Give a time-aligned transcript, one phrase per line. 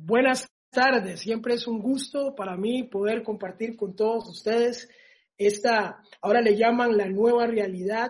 [0.00, 4.88] Buenas tardes, siempre es un gusto para mí poder compartir con todos ustedes
[5.36, 8.08] esta, ahora le llaman la nueva realidad.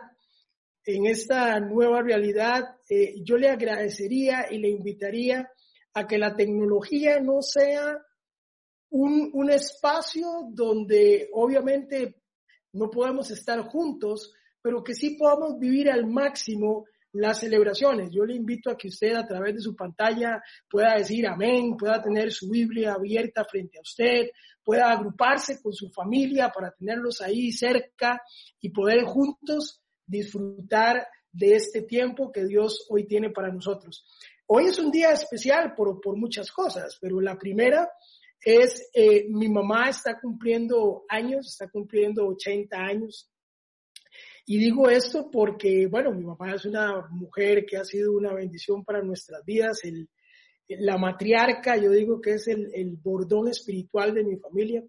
[0.85, 5.51] En esta nueva realidad eh, yo le agradecería y le invitaría
[5.95, 7.97] a que la tecnología no sea
[8.91, 12.17] un, un espacio donde obviamente
[12.75, 18.11] no podemos estar juntos, pero que sí podamos vivir al máximo las celebraciones.
[18.11, 22.03] Yo le invito a que usted a través de su pantalla pueda decir amén, pueda
[22.03, 24.31] tener su Biblia abierta frente a usted,
[24.63, 28.21] pueda agruparse con su familia para tenerlos ahí cerca
[28.61, 34.05] y poder juntos disfrutar de este tiempo que Dios hoy tiene para nosotros.
[34.47, 37.89] Hoy es un día especial por, por muchas cosas, pero la primera
[38.41, 43.31] es eh, mi mamá está cumpliendo años, está cumpliendo 80 años
[44.51, 48.83] y digo esto porque, bueno, mi mamá es una mujer que ha sido una bendición
[48.83, 50.09] para nuestras vidas, el,
[50.69, 54.83] la matriarca, yo digo que es el, el, bordón espiritual de mi familia.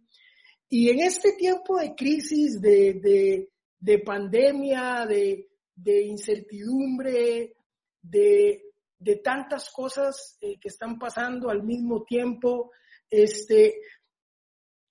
[0.69, 7.53] Y en este tiempo de crisis, de, de, de pandemia, de, de incertidumbre,
[8.01, 8.63] de,
[8.97, 12.71] de, tantas cosas eh, que están pasando al mismo tiempo,
[13.09, 13.81] este,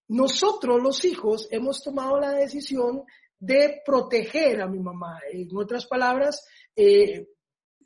[0.09, 3.05] nosotros los hijos hemos tomado la decisión
[3.39, 5.19] de proteger a mi mamá.
[5.33, 6.45] En otras palabras,
[6.75, 7.29] eh,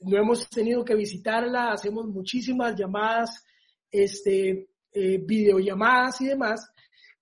[0.01, 3.45] no hemos tenido que visitarla, hacemos muchísimas llamadas,
[3.91, 6.69] este, eh, videollamadas y demás.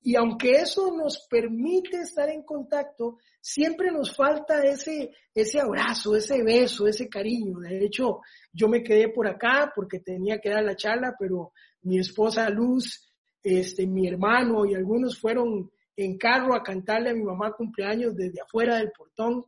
[0.03, 6.42] Y aunque eso nos permite estar en contacto, siempre nos falta ese, ese abrazo, ese
[6.42, 7.58] beso, ese cariño.
[7.58, 8.20] De hecho,
[8.53, 13.12] yo me quedé por acá porque tenía que dar la charla, pero mi esposa Luz,
[13.42, 15.70] este, mi hermano y algunos fueron
[16.04, 19.44] en carro a cantarle a mi mamá cumpleaños desde afuera del portón.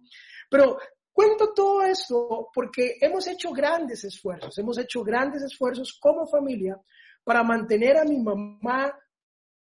[0.48, 0.78] Pero
[1.12, 6.80] cuento todo esto porque hemos hecho grandes esfuerzos, hemos hecho grandes esfuerzos como familia
[7.25, 8.92] para mantener a mi mamá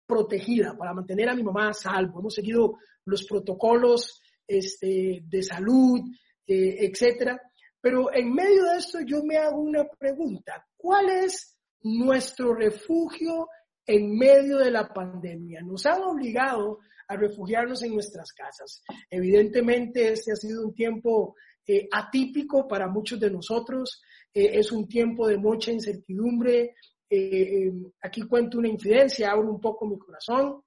[0.05, 2.19] protegida, para mantener a mi mamá a salvo.
[2.19, 6.01] Hemos seguido los protocolos este, de salud,
[6.45, 7.39] eh, etcétera.
[7.79, 10.65] Pero en medio de esto yo me hago una pregunta.
[10.77, 13.47] ¿Cuál es nuestro refugio
[13.85, 15.61] en medio de la pandemia.
[15.61, 18.83] Nos han obligado a refugiarnos en nuestras casas.
[19.09, 21.35] Evidentemente, este ha sido un tiempo
[21.65, 24.01] eh, atípico para muchos de nosotros.
[24.33, 26.75] Eh, es un tiempo de mucha incertidumbre.
[27.09, 30.63] Eh, aquí cuento una infidencia, abro un poco mi corazón,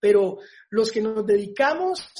[0.00, 0.38] pero
[0.70, 2.10] los que nos dedicamos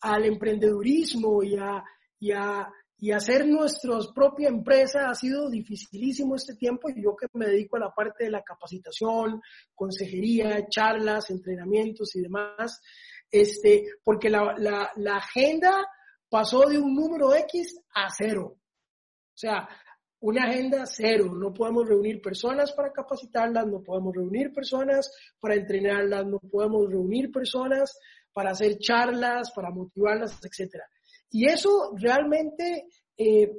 [0.00, 1.84] al emprendedurismo y a,
[2.18, 2.68] y a
[2.98, 7.76] y hacer nuestra propia empresa ha sido dificilísimo este tiempo y yo que me dedico
[7.76, 9.42] a la parte de la capacitación,
[9.74, 12.80] consejería, charlas, entrenamientos y demás,
[13.30, 15.86] este, porque la, la, la agenda
[16.28, 18.56] pasó de un número X a cero.
[18.56, 19.68] O sea,
[20.20, 21.34] una agenda cero.
[21.34, 27.30] No podemos reunir personas para capacitarlas, no podemos reunir personas para entrenarlas, no podemos reunir
[27.30, 27.98] personas
[28.32, 30.84] para hacer charlas, para motivarlas, etcétera.
[31.36, 33.52] Y eso realmente eh,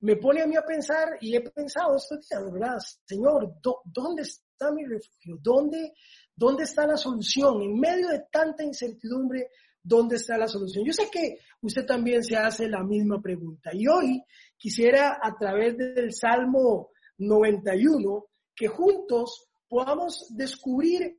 [0.00, 2.76] me pone a mí a pensar, y he pensado estos días, ¿verdad?
[3.06, 3.54] Señor,
[3.86, 5.38] ¿dónde está mi refugio?
[5.40, 5.94] ¿Dónde,
[6.36, 7.62] ¿Dónde está la solución?
[7.62, 9.48] En medio de tanta incertidumbre,
[9.82, 10.84] ¿dónde está la solución?
[10.84, 13.70] Yo sé que usted también se hace la misma pregunta.
[13.72, 14.22] Y hoy
[14.58, 21.18] quisiera, a través del Salmo 91, que juntos podamos descubrir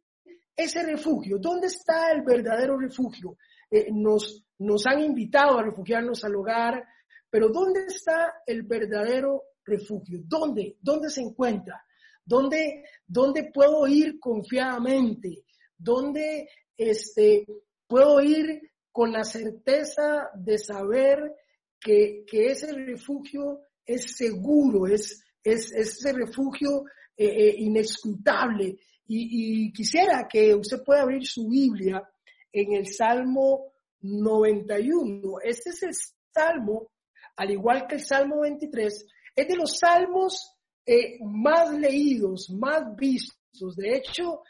[0.55, 1.39] ese refugio.
[1.39, 3.37] ¿Dónde está el verdadero refugio?
[3.71, 6.83] Eh, nos, nos han invitado a refugiarnos al hogar,
[7.29, 10.19] pero ¿dónde está el verdadero refugio?
[10.25, 10.77] ¿Dónde?
[10.81, 11.83] ¿Dónde se encuentra?
[12.25, 15.45] ¿Dónde, dónde puedo ir confiadamente?
[15.77, 17.45] ¿Dónde este,
[17.87, 21.35] puedo ir con la certeza de saber
[21.79, 26.83] que, que ese refugio es seguro, es, es, ese refugio
[27.15, 28.77] eh, eh, inescrutable?
[29.07, 32.03] Y, y quisiera que usted pueda abrir su Biblia
[32.51, 35.39] en el Salmo 91.
[35.43, 35.93] Este es el
[36.33, 36.91] Salmo,
[37.35, 39.05] al igual que el Salmo 23,
[39.35, 40.55] es de los salmos
[40.85, 43.75] eh, más leídos, más vistos.
[43.75, 44.41] De hecho,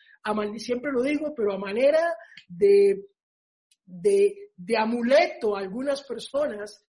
[0.58, 2.16] siempre lo digo, pero a manera
[2.48, 3.08] de,
[3.86, 6.86] de, amuleto a algunas personas,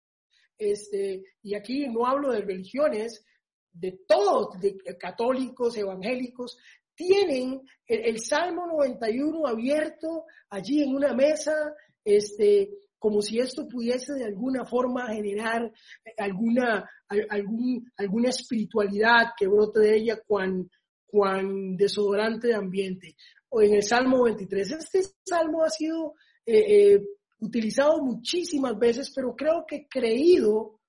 [0.57, 3.25] este, y aquí no hablo de religiones,
[3.73, 6.57] de todos, de católicos, evangélicos,
[6.95, 11.53] tienen el, Salmo 91 abierto allí en una mesa,
[12.03, 15.71] este, como si esto pudiese de alguna forma generar
[16.17, 20.69] alguna, algún, alguna espiritualidad que brote de ella cuan,
[21.07, 23.15] cuan desodorante de ambiente.
[23.49, 24.71] O en el Salmo 23.
[24.71, 26.13] Este salmo ha sido
[26.45, 27.01] eh, eh,
[27.39, 30.79] utilizado muchísimas veces, pero creo que creído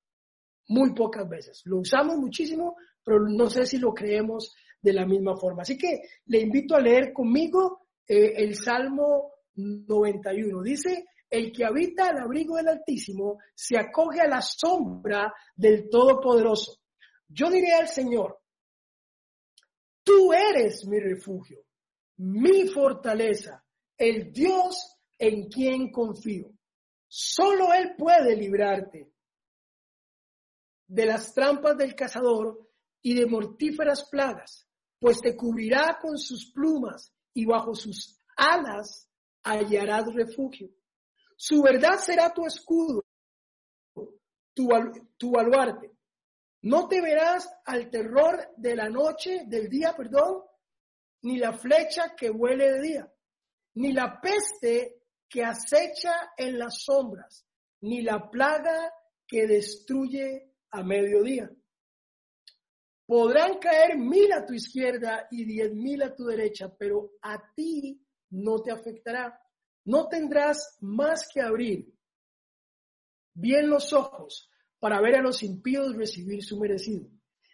[0.69, 1.63] muy pocas veces.
[1.65, 5.63] Lo usamos muchísimo, pero no sé si lo creemos de la misma forma.
[5.63, 10.63] Así que le invito a leer conmigo eh, el Salmo 91.
[10.63, 16.81] Dice, el que habita al abrigo del Altísimo se acoge a la sombra del Todopoderoso.
[17.29, 18.39] Yo diré al Señor,
[20.03, 21.65] tú eres mi refugio,
[22.19, 23.65] mi fortaleza,
[23.97, 26.53] el Dios en quien confío.
[27.09, 29.13] Solo Él puede librarte
[30.87, 32.69] de las trampas del cazador
[33.01, 34.69] y de mortíferas plagas,
[34.99, 39.09] pues te cubrirá con sus plumas y bajo sus alas
[39.43, 40.71] hallarás refugio.
[41.37, 43.05] Su verdad será tu escudo,
[44.55, 44.69] tu,
[45.17, 45.91] tu baluarte.
[46.63, 50.43] No te verás al terror de la noche, del día, perdón,
[51.23, 53.13] ni la flecha que huele de día,
[53.75, 57.47] ni la peste que acecha en las sombras,
[57.81, 58.93] ni la plaga
[59.27, 61.51] que destruye a mediodía.
[63.07, 68.02] Podrán caer mil a tu izquierda y diez mil a tu derecha, pero a ti
[68.33, 69.39] no te afectará.
[69.85, 71.93] No tendrás más que abrir
[73.35, 77.09] bien los ojos para ver a los impíos recibir su merecido.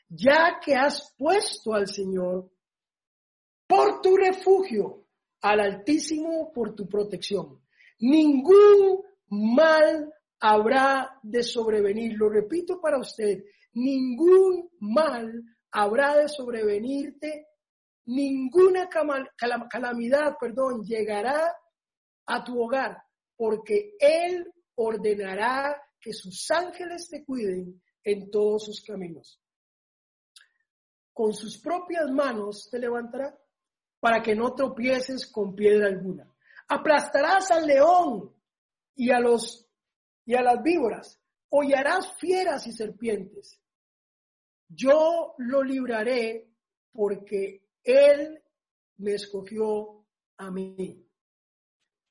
[0.09, 2.51] Ya que has puesto al Señor
[3.67, 5.07] por tu refugio,
[5.43, 7.61] al Altísimo por tu protección.
[8.01, 12.15] Ningún mal habrá de sobrevenir.
[12.17, 13.45] Lo repito para usted,
[13.75, 17.48] ningún mal habrá de sobrevenirte,
[18.09, 21.55] ninguna calamidad, perdón, llegará
[22.27, 23.03] a tu hogar,
[23.37, 29.41] porque Él ordenará que sus ángeles te cuiden en todos sus caminos.
[31.13, 33.37] Con sus propias manos te levantará
[34.01, 36.33] para que no tropieces con piedra alguna.
[36.69, 38.35] Aplastarás al león
[38.95, 39.67] y a los
[40.25, 41.19] y a las víboras,
[41.49, 43.59] hollarás fieras y serpientes.
[44.69, 46.51] Yo lo libraré
[46.93, 48.43] porque Él
[48.99, 50.07] me escogió
[50.37, 51.07] a mí.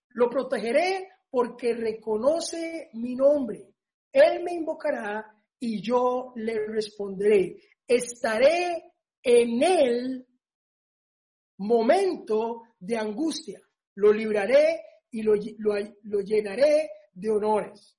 [0.10, 3.74] Lo protegeré porque reconoce mi nombre.
[4.12, 5.26] Él me invocará
[5.60, 7.62] y yo le responderé.
[7.86, 10.28] Estaré en el
[11.58, 13.62] momento de angustia.
[13.96, 14.82] Lo libraré
[15.12, 17.98] y lo, lo llenaré de honores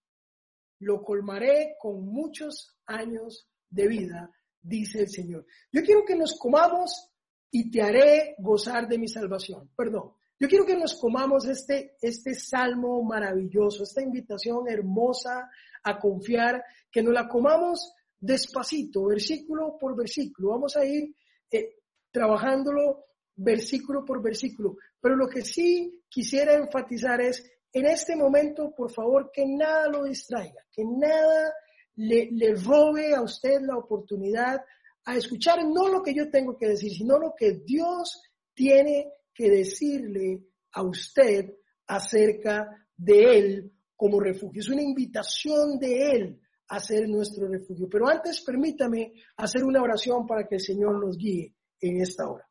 [0.81, 4.31] lo colmaré con muchos años de vida,
[4.61, 5.47] dice el Señor.
[5.73, 7.11] Yo quiero que nos comamos
[7.51, 9.71] y te haré gozar de mi salvación.
[9.77, 10.13] Perdón.
[10.41, 15.51] Yo quiero que nos comamos este, este salmo maravilloso, esta invitación hermosa
[15.83, 20.51] a confiar, que nos la comamos despacito, versículo por versículo.
[20.51, 21.13] Vamos a ir
[21.51, 21.79] eh,
[22.13, 24.77] trabajándolo versículo por versículo.
[25.01, 30.05] Pero lo que sí quisiera enfatizar es en este momento, por favor, que nada lo
[30.05, 31.53] distraiga, que nada
[31.97, 34.61] le, le, robe a usted la oportunidad
[35.09, 38.21] a escuchar no lo que yo tengo que decir, sino lo que Dios
[38.53, 41.55] tiene que decirle a usted
[41.87, 44.61] acerca de Él como refugio.
[44.61, 47.89] Es una invitación de Él a ser nuestro refugio.
[47.91, 52.47] Pero antes permítame hacer una oración para que el Señor nos guíe en esta hora.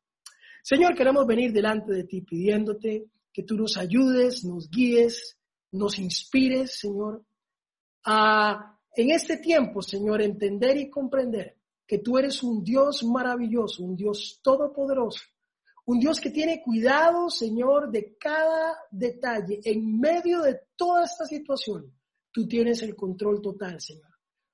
[0.64, 5.38] Señor, queremos venir delante de ti pidiéndote que tú nos ayudes, nos guíes,
[5.74, 7.24] nos inspires, Señor,
[8.04, 11.57] a en este tiempo, Señor, entender y comprender
[11.88, 15.22] que tú eres un Dios maravilloso, un Dios todopoderoso,
[15.86, 19.62] un Dios que tiene cuidado, Señor, de cada detalle.
[19.64, 21.94] En medio de toda esta situación,
[22.32, 24.12] tú tienes el control total, Señor.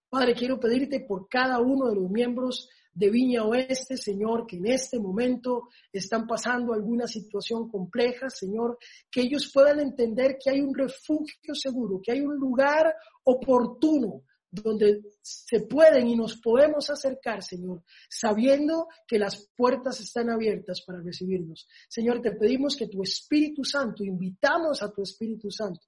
[0.08, 4.68] Padre, quiero pedirte por cada uno de los miembros de Viña Oeste, Señor, que en
[4.68, 8.78] este momento están pasando alguna situación compleja, Señor,
[9.10, 14.22] que ellos puedan entender que hay un refugio seguro, que hay un lugar oportuno
[14.62, 21.02] donde se pueden y nos podemos acercar, Señor, sabiendo que las puertas están abiertas para
[21.02, 21.68] recibirnos.
[21.90, 25.82] Señor, te pedimos que tu Espíritu Santo, invitamos a tu Espíritu Santo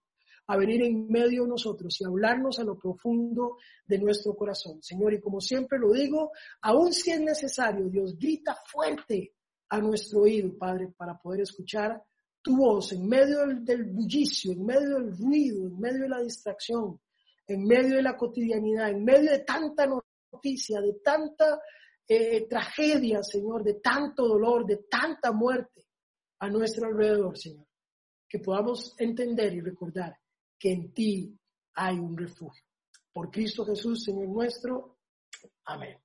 [0.48, 4.82] a venir en medio de nosotros y hablarnos a lo profundo de nuestro corazón.
[4.82, 6.32] Señor, y como siempre lo digo,
[6.62, 9.34] aun si es necesario, Dios grita fuerte
[9.70, 12.02] a nuestro oído, Padre, para poder escuchar
[12.42, 17.00] tu voz en medio del, bullicio, en medio del ruido, en medio de la distracción,
[17.48, 19.88] en medio de la cotidianidad, en medio de tanta
[20.32, 21.60] noticia, de tanta
[22.08, 25.86] eh, tragedia, Señor, de tanto dolor, de tanta muerte
[26.40, 27.68] a nuestro alrededor, Señor.
[28.28, 30.18] Que podamos entender y recordar
[30.58, 31.38] que en ti
[31.76, 32.64] hay un refugio.
[33.14, 34.98] Por Cristo Jesús, Señor nuestro.
[35.66, 35.98] Amén.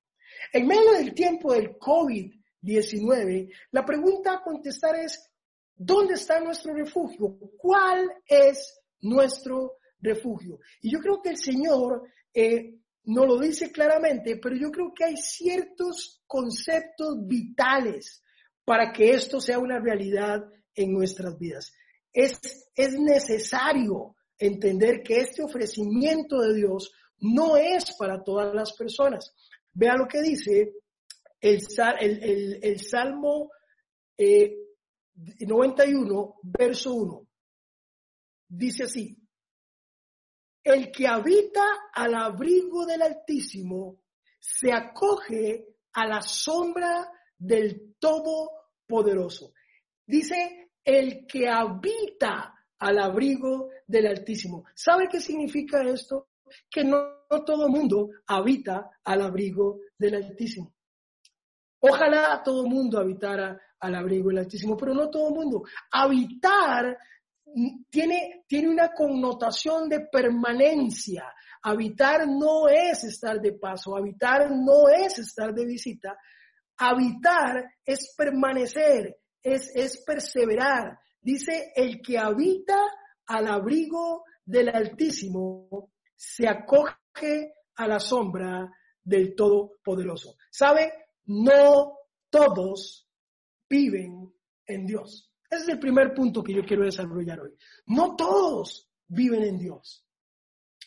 [0.53, 5.29] En medio del tiempo del COVID-19, la pregunta a contestar es,
[5.75, 7.37] ¿dónde está nuestro refugio?
[7.57, 10.59] ¿Cuál es nuestro refugio?
[10.81, 12.03] Y yo creo que el Señor
[12.33, 18.23] eh, no lo dice claramente, pero yo creo que hay ciertos conceptos vitales
[18.63, 20.43] para que esto sea una realidad
[20.75, 21.73] en nuestras vidas.
[22.13, 22.39] Es,
[22.75, 29.33] es necesario entender que este ofrecimiento de Dios no es para todas las personas.
[29.73, 30.73] Vea lo que dice
[31.39, 31.59] el,
[32.61, 33.51] el, Salmo
[35.39, 37.27] 91, eh, verso 1.
[38.47, 39.17] Dice así,
[40.63, 41.63] el que habita
[41.93, 44.03] al abrigo del Altísimo
[44.39, 49.53] se acoge a la sombra del Todopoderoso.
[50.05, 54.65] Dice, el que habita al abrigo del Altísimo.
[54.73, 56.29] ¿Sabe qué significa esto?
[56.69, 56.97] Que no,
[57.29, 60.73] no todo mundo habita al abrigo del Altísimo.
[61.79, 65.63] Ojalá todo mundo habitara al abrigo del Altísimo, pero no todo mundo.
[65.91, 66.97] Habitar
[67.89, 71.25] tiene, tiene una connotación de permanencia.
[71.63, 76.17] Habitar no es estar de paso, habitar no es estar de visita.
[76.77, 80.99] Habitar es permanecer, es, es perseverar.
[81.21, 82.79] Dice, el que habita
[83.27, 88.69] al abrigo del Altísimo se acoge a la sombra
[89.03, 90.35] del Todopoderoso.
[90.49, 90.91] ¿Sabe?
[91.25, 91.97] No
[92.29, 93.07] todos
[93.69, 94.33] viven
[94.65, 95.30] en Dios.
[95.51, 97.53] Ese es el primer punto que yo quiero desarrollar hoy.
[97.85, 100.05] No todos viven en Dios.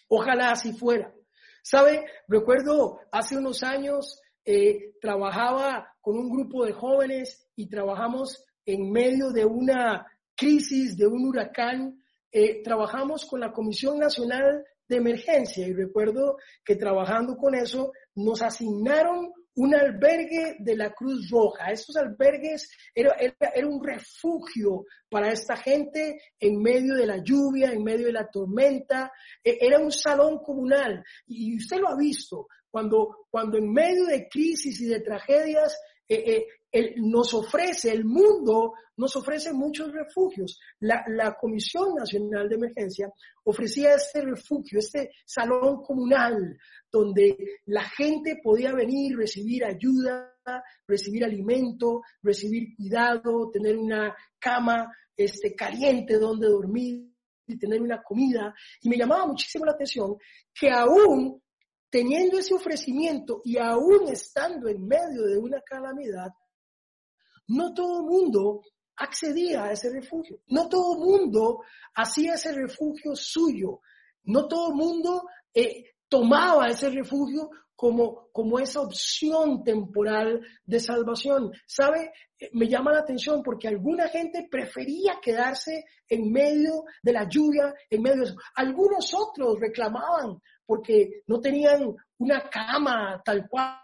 [0.09, 1.15] Ojalá así fuera.
[1.63, 2.07] ¿Sabe?
[2.27, 9.31] Recuerdo hace unos años eh, trabajaba con un grupo de jóvenes y trabajamos en medio
[9.33, 12.03] de una crisis, de un huracán.
[12.33, 18.43] Eh, trabajamos con la Comisión Nacional de Emergencia y recuerdo que trabajando con eso nos
[18.43, 21.71] asignaron un albergue de la Cruz Roja.
[21.71, 27.85] Estos albergues era, era, un refugio para esta gente en medio de la lluvia, en
[27.85, 29.13] medio de la tormenta.
[29.43, 31.05] E, era un salón comunal.
[31.27, 36.47] Y usted lo ha visto, cuando, cuando en medio de crisis y de tragedias eh,
[36.73, 40.59] eh, nos ofrece, el mundo nos ofrece muchos refugios.
[40.81, 43.11] La, la, Comisión Nacional de Emergencia
[43.45, 46.59] ofrecía este refugio, este salón comunal,
[46.91, 50.35] donde la gente podía venir, recibir ayuda,
[50.87, 57.15] recibir alimento, recibir cuidado, tener una cama este, caliente donde dormir
[57.47, 58.55] y tener una comida.
[58.81, 60.17] Y me llamaba muchísimo la atención
[60.53, 61.41] que aún
[61.95, 66.27] teniendo ese ofrecimiento y aún estando en medio de una calamidad,
[67.47, 68.63] no todo el mundo
[68.97, 71.61] accedía a ese refugio, no todo el mundo
[71.95, 73.79] hacía ese refugio suyo,
[74.25, 75.23] no todo el mundo
[75.55, 81.53] eh, tomaba ese refugio como, como esa opción temporal de salvación.
[81.65, 82.11] ¿Sabe?
[82.41, 87.73] Eh, me llama la atención porque alguna gente prefería quedarse en medio de la lluvia,
[87.89, 88.37] en medio de eso.
[88.57, 93.79] Algunos otros reclamaban porque no tenían una cama tal cual,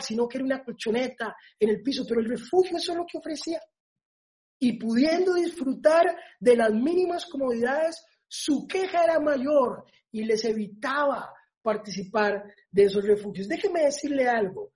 [0.00, 3.18] sino que era una colchoneta en el piso, pero el refugio eso es lo que
[3.18, 3.60] ofrecía.
[4.58, 12.44] Y pudiendo disfrutar de las mínimas comodidades, su queja era mayor y les evitaba participar
[12.70, 13.48] de esos refugios.
[13.48, 14.72] Déjeme decirle algo.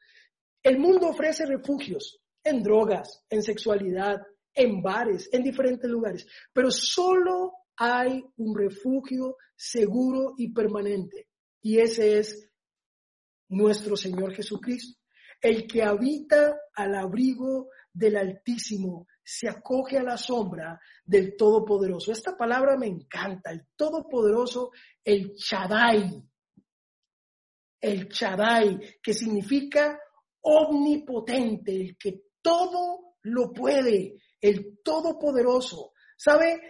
[0.62, 4.20] El mundo ofrece refugios en drogas, en sexualidad,
[4.54, 11.25] en bares, en diferentes lugares, pero solo hay un refugio seguro y permanente.
[11.66, 12.48] Y ese es
[13.48, 15.00] nuestro Señor Jesucristo.
[15.40, 22.12] El que habita al abrigo del Altísimo se acoge a la sombra del Todopoderoso.
[22.12, 24.70] Esta palabra me encanta, el Todopoderoso,
[25.02, 26.22] el Chadai.
[27.80, 29.98] El Chadai, que significa
[30.42, 35.94] omnipotente, el que todo lo puede, el Todopoderoso.
[36.16, 36.60] ¿Sabe?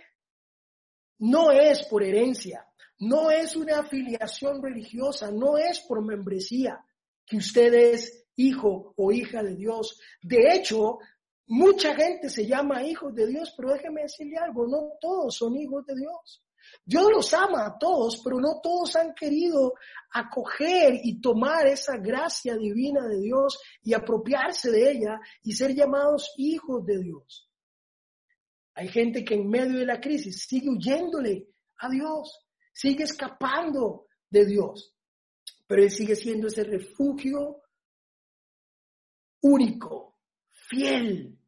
[1.18, 2.66] No es por herencia,
[2.98, 6.84] no es una afiliación religiosa, no es por membresía
[7.26, 10.00] que usted es hijo o hija de Dios.
[10.22, 10.98] De hecho,
[11.46, 15.84] mucha gente se llama hijos de Dios, pero déjeme decirle algo, no todos son hijos
[15.86, 16.42] de Dios.
[16.84, 19.74] Dios los ama a todos, pero no todos han querido
[20.10, 26.32] acoger y tomar esa gracia divina de Dios y apropiarse de ella y ser llamados
[26.36, 27.50] hijos de Dios.
[28.74, 31.48] Hay gente que en medio de la crisis sigue huyéndole
[31.78, 32.45] a Dios,
[32.76, 34.94] sigue escapando de Dios,
[35.66, 37.62] pero Él sigue siendo ese refugio
[39.40, 40.18] único,
[40.50, 41.38] fiel,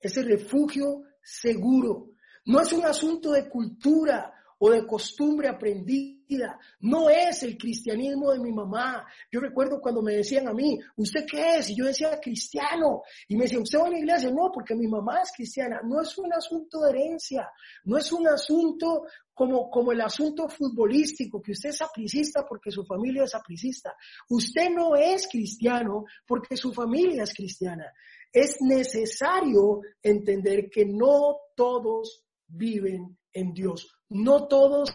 [0.00, 2.12] ese refugio seguro.
[2.46, 6.58] No es un asunto de cultura o de costumbre aprendida.
[6.80, 9.06] No es el cristianismo de mi mamá.
[9.30, 11.70] Yo recuerdo cuando me decían a mí, ¿usted qué es?
[11.70, 13.02] Y yo decía cristiano.
[13.28, 14.30] Y me decían, ¿usted va a la iglesia?
[14.30, 15.80] No, porque mi mamá es cristiana.
[15.84, 17.48] No es un asunto de herencia.
[17.84, 22.84] No es un asunto como, como el asunto futbolístico, que usted es apricista porque su
[22.84, 23.94] familia es apricista.
[24.28, 27.86] Usted no es cristiano porque su familia es cristiana.
[28.32, 33.94] Es necesario entender que no todos viven en Dios.
[34.08, 34.90] No todos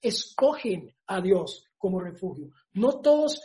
[0.00, 2.50] escogen a Dios como refugio.
[2.74, 3.40] No todos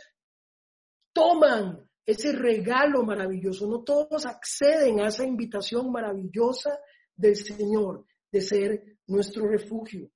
[1.13, 3.67] toman ese regalo maravilloso.
[3.67, 6.79] No todos acceden a esa invitación maravillosa
[7.15, 10.11] del Señor de ser nuestro refugio.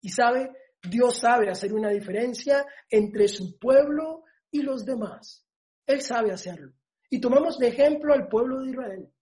[0.00, 0.50] Y sabe,
[0.82, 5.46] Dios sabe hacer una diferencia entre su pueblo y los demás.
[5.86, 6.72] Él sabe hacerlo.
[7.08, 9.13] Y tomamos de ejemplo al pueblo de Israel.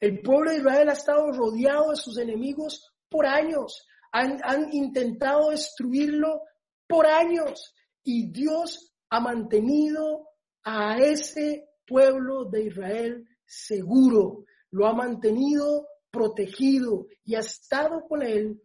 [0.00, 3.86] El pueblo de Israel ha estado rodeado de sus enemigos por años.
[4.12, 6.42] Han, intentado destruirlo
[6.88, 7.74] por años.
[8.02, 10.28] Y Dios ha mantenido
[10.64, 14.44] a ese pueblo de Israel seguro.
[14.70, 18.60] Lo ha mantenido protegido y ha estado con él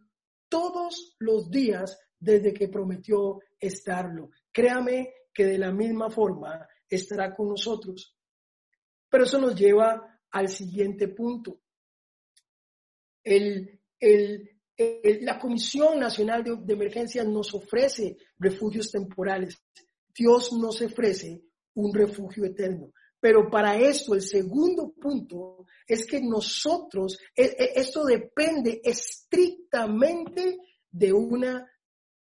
[0.48, 4.30] todos los días desde que prometió estarlo.
[4.52, 8.16] Créame que de la misma forma estará con nosotros.
[9.10, 11.60] Pero eso nos lleva al siguiente punto.
[13.24, 19.62] la Comisión Nacional de, de Emergencias nos ofrece refugios temporales.
[20.14, 21.42] Dios nos ofrece
[21.74, 22.92] un refugio eterno.
[23.20, 30.58] Pero para esto, el segundo punto es que nosotros, e, e, esto depende estrictamente
[30.90, 31.70] de una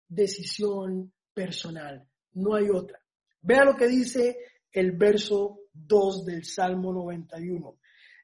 [0.07, 2.07] decisión personal.
[2.33, 3.00] No hay otra.
[3.41, 4.38] Vea lo que dice
[4.71, 7.77] el verso 2 del Salmo 91.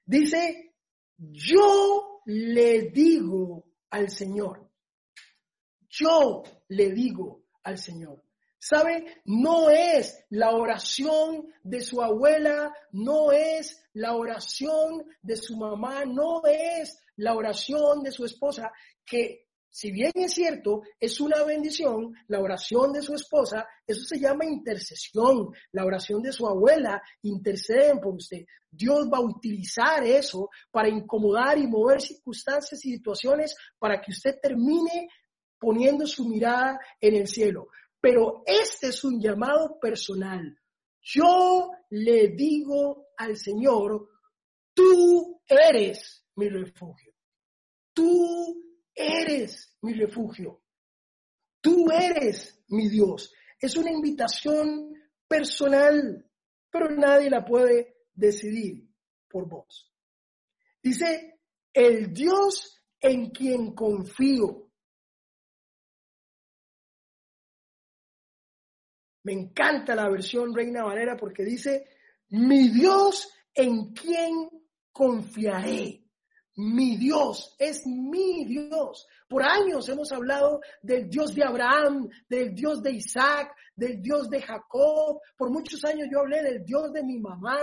[0.10, 0.74] Dice,
[1.20, 4.68] yo le digo al Señor,
[5.88, 8.24] yo le digo al Señor.
[8.58, 9.22] ¿Sabe?
[9.26, 16.42] No es la oración de su abuela, no es la oración de su mamá, no
[16.44, 18.72] es la oración de su esposa,
[19.06, 24.20] que si bien es cierto, es una bendición, la oración de su esposa, eso se
[24.20, 28.46] llama intercesión, la oración de su abuela, interceden por usted.
[28.72, 34.40] Dios va a utilizar eso para incomodar y mover circunstancias y situaciones para que usted
[34.42, 35.08] termine
[35.60, 37.68] poniendo su mirada en el cielo.
[38.02, 40.58] Pero este es un llamado personal.
[41.02, 44.10] Yo le digo al Señor,
[44.74, 47.14] tú eres mi refugio.
[47.94, 48.69] Tú
[49.00, 50.62] eres mi refugio.
[51.62, 53.34] Tú eres mi Dios.
[53.60, 54.94] Es una invitación
[55.28, 56.30] personal,
[56.70, 58.88] pero nadie la puede decidir
[59.30, 59.94] por vos.
[60.82, 61.40] Dice,
[61.74, 64.70] el Dios en quien confío.
[69.24, 71.86] Me encanta la versión Reina Valera porque dice,
[72.30, 74.50] mi Dios en quien
[74.92, 75.99] confiaré.
[76.62, 79.08] Mi Dios es mi Dios.
[79.30, 84.42] Por años hemos hablado del Dios de Abraham, del Dios de Isaac, del Dios de
[84.42, 85.22] Jacob.
[85.38, 87.58] Por muchos años yo hablé del Dios de mi mamá.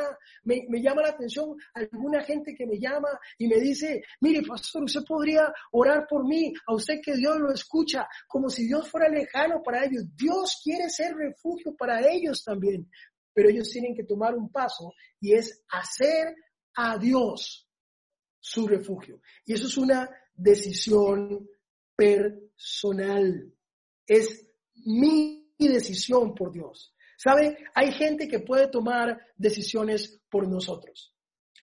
[0.45, 5.05] Me, llama la atención alguna gente que me llama y me dice, mire, pastor, usted
[5.07, 9.63] podría orar por mí, a usted que Dios lo escucha, como si Dios fuera lejano
[9.63, 10.05] para ellos.
[10.17, 12.91] Dios quiere ser refugio para ellos también,
[13.35, 16.35] pero ellos tienen que tomar un paso y es hacer
[16.75, 17.66] a Dios
[18.47, 19.21] su refugio.
[19.45, 21.49] Y eso es una decisión
[21.97, 23.53] personal.
[24.07, 24.47] Es
[24.85, 26.95] mi decisión por Dios.
[27.17, 27.57] ¿Sabe?
[27.75, 31.16] Hay gente que puede tomar decisiones por nosotros.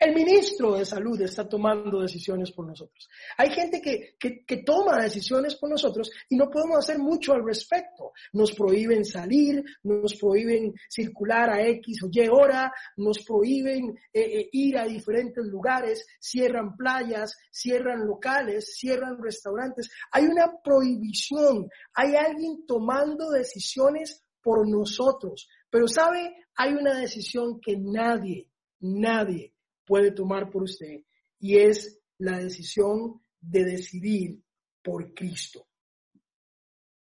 [0.04, 3.10] El ministro de salud está tomando decisiones por nosotros.
[3.38, 8.12] Hay gente que, que, toma decisiones por nosotros y no podemos hacer mucho al respecto.
[8.34, 14.50] Nos prohíben salir, nos prohíben circular a X o Y hora, nos prohíben eh, eh,
[14.52, 19.89] ir a diferentes lugares, cierran playas, cierran locales, cierran restaurantes.
[20.12, 25.48] Hay una prohibición, hay alguien tomando decisiones por nosotros.
[25.70, 28.50] Pero sabe, hay una decisión que nadie,
[28.82, 29.53] nadie
[29.86, 31.04] puede tomar por usted
[31.39, 34.41] y es la decisión de decidir
[34.82, 35.67] por Cristo.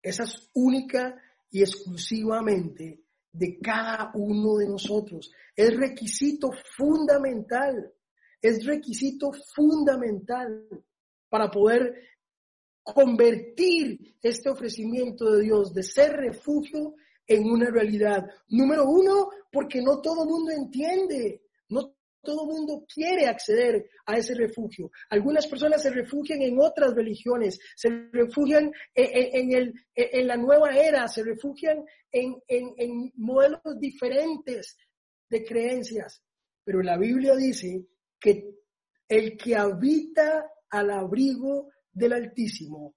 [0.02, 5.32] Esa es única y exclusivamente de cada uno de nosotros.
[5.56, 7.94] Es requisito fundamental,
[8.42, 10.68] es requisito fundamental
[11.30, 11.94] para poder
[12.84, 16.96] convertir este ofrecimiento de Dios de ser refugio
[17.28, 18.26] en una realidad.
[18.48, 24.36] Número uno, porque no todo el mundo entiende, no todo mundo quiere acceder a ese
[24.36, 24.92] refugio.
[25.10, 31.08] Algunas personas se refugian en otras religiones, se refugian en, el, en la nueva era,
[31.08, 34.78] se refugian en, en modelos diferentes
[35.30, 36.22] de creencias.
[36.64, 37.86] Pero la Biblia dice
[38.20, 38.56] que
[39.08, 42.96] el que habita al abrigo del Altísimo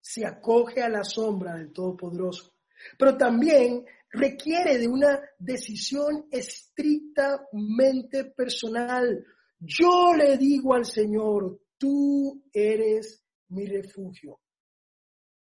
[0.00, 2.55] se acoge a la sombra del Todopoderoso.
[2.98, 9.24] Pero también requiere de una decisión estrictamente personal.
[9.58, 14.40] Yo le digo al Señor, tú eres mi refugio,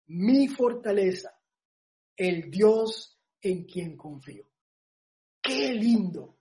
[0.06, 1.30] mi fortaleza,
[2.16, 4.48] el Dios en quien confío.
[5.40, 6.38] Qué lindo,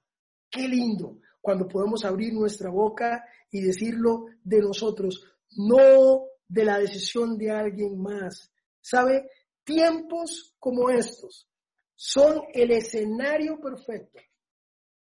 [0.49, 5.25] qué lindo cuando podemos abrir nuestra boca y decirlo de nosotros,
[5.57, 8.51] no de la decisión de alguien más.
[8.79, 9.29] ¿Sabe?
[9.73, 11.47] Tiempos como estos
[11.95, 14.19] son el escenario perfecto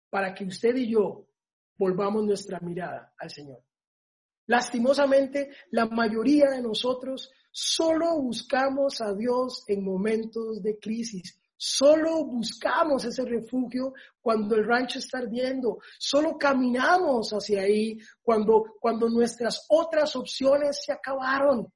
[0.08, 1.26] para que usted y yo
[1.78, 3.64] volvamos nuestra mirada al Señor.
[4.46, 11.42] Lastimosamente, la mayoría de nosotros solo buscamos a Dios en momentos de crisis.
[11.58, 15.80] Solo buscamos ese refugio cuando el rancho está ardiendo.
[15.98, 21.74] Solo caminamos hacia ahí cuando, cuando nuestras otras opciones se acabaron.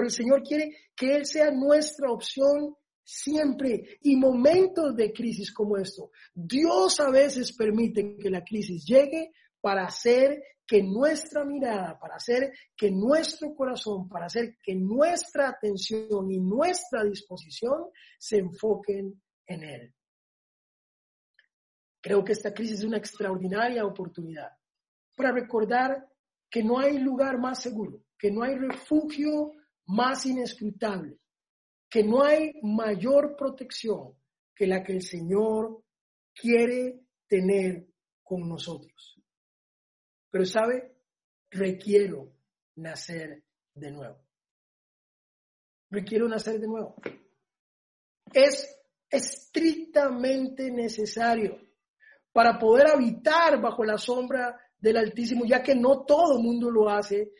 [0.00, 5.76] Pero el Señor quiere que Él sea nuestra opción siempre y momentos de crisis como
[5.76, 6.10] esto.
[6.32, 12.50] Dios a veces permite que la crisis llegue para hacer que nuestra mirada, para hacer
[12.74, 19.94] que nuestro corazón, para hacer que nuestra atención y nuestra disposición se enfoquen en Él.
[22.00, 24.48] Creo que esta crisis es una extraordinaria oportunidad
[25.14, 26.08] para recordar
[26.48, 29.52] que no hay lugar más seguro, que no hay refugio
[29.90, 31.18] más inescrutable,
[31.88, 34.14] que no hay mayor protección
[34.54, 35.82] que la que el Señor
[36.32, 37.86] quiere tener
[38.22, 39.20] con nosotros.
[40.30, 40.96] Pero sabe,
[41.50, 42.32] requiero
[42.76, 43.42] nacer
[43.74, 44.18] de nuevo.
[45.90, 46.94] Requiero nacer de nuevo.
[48.32, 51.58] Es estrictamente necesario
[52.32, 56.88] para poder habitar bajo la sombra del Altísimo, ya que no todo el mundo lo
[56.88, 57.32] hace,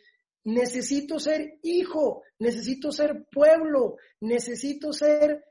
[0.43, 5.43] necesito ser hijo, necesito ser pueblo, necesito ser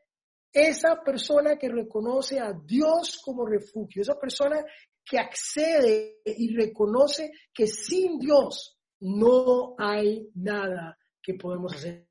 [0.53, 4.65] esa persona que reconoce a Dios como refugio, esa persona
[5.05, 12.09] que accede y reconoce que sin Dios no hay nada que podemos hacer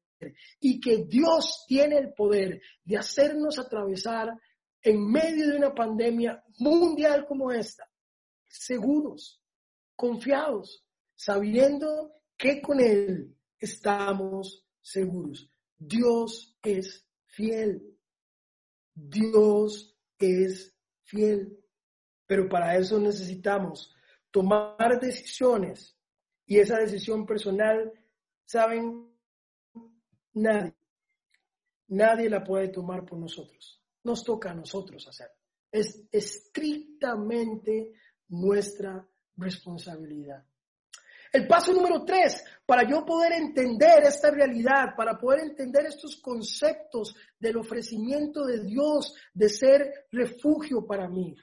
[0.60, 4.30] y que Dios tiene el poder de hacernos atravesar
[4.82, 7.90] en medio de una pandemia mundial como esta,
[8.48, 9.42] seguros,
[9.96, 15.52] confiados, sabiendo que con Él estamos seguros.
[15.78, 17.98] Dios es fiel.
[18.96, 20.74] Dios es
[21.04, 21.60] fiel.
[22.26, 23.94] Pero para eso necesitamos
[24.32, 25.98] tomar decisiones
[26.46, 27.92] y esa decisión personal,
[28.46, 29.14] ¿saben?
[30.34, 30.76] Nadie,
[31.90, 33.84] nadie la puede tomar por nosotros.
[34.06, 35.36] Nos toca a nosotros hacerlo.
[35.70, 37.94] Es estrictamente
[38.30, 40.49] nuestra responsabilidad.
[41.32, 47.16] El paso número tres, para yo poder entender esta realidad, para poder entender estos conceptos
[47.40, 51.36] del ofrecimiento de Dios de ser refugio para mí,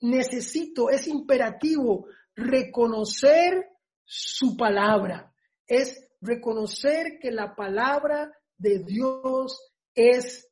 [0.00, 3.66] necesito, es imperativo reconocer
[4.04, 5.32] su palabra,
[5.66, 10.48] es reconocer que la palabra de Dios es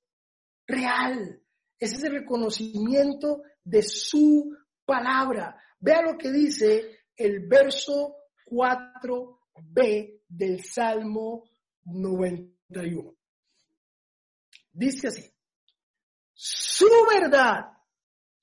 [0.66, 1.42] real.
[1.78, 5.56] Es ese reconocimiento de su palabra.
[5.78, 8.16] Vea lo que dice el verso
[8.48, 11.44] 4b del Salmo
[11.84, 13.14] 91.
[14.72, 15.24] Dice así,
[16.32, 17.72] su verdad,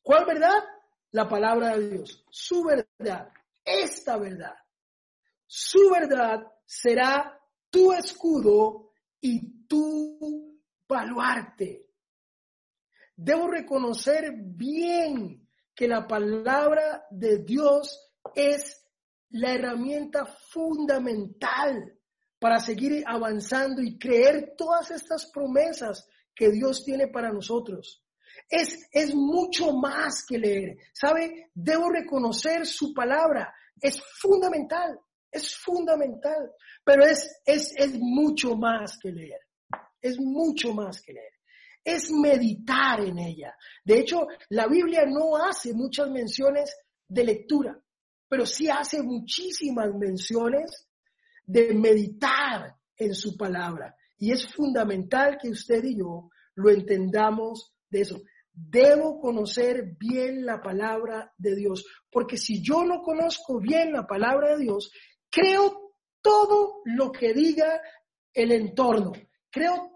[0.01, 0.63] ¿cuál verdad?
[1.11, 3.31] La palabra de Dios, su verdad,
[3.63, 4.55] esta verdad,
[5.45, 7.39] su verdad será
[7.69, 8.91] tu escudo
[9.21, 11.87] y tu baluarte.
[13.15, 18.84] Debo reconocer bien que la palabra de Dios es
[19.29, 21.99] la herramienta fundamental
[22.39, 28.03] para seguir avanzando y creer todas estas promesas que Dios tiene para nosotros.
[28.49, 30.77] Es, es mucho más que leer.
[30.93, 31.49] ¿Sabe?
[31.53, 33.53] Debo reconocer su palabra.
[33.81, 34.99] Es fundamental,
[35.31, 36.51] es fundamental,
[36.83, 39.39] pero es, es, es mucho más que leer.
[40.01, 41.33] Es mucho más que leer.
[41.83, 43.55] Es meditar en ella.
[43.83, 46.75] De hecho, la Biblia no hace muchas menciones
[47.07, 47.84] de lectura
[48.35, 50.89] pero sí hace muchísimas menciones
[51.45, 53.95] de meditar en su palabra.
[54.17, 58.21] Y es fundamental que usted y yo lo entendamos de eso.
[58.51, 64.57] debo conocer bien la palabra de Dios, porque si yo no conozco bien la palabra
[64.57, 64.91] de Dios,
[65.29, 67.79] creo todo lo que diga
[68.33, 69.13] el entorno,
[69.49, 69.91] creo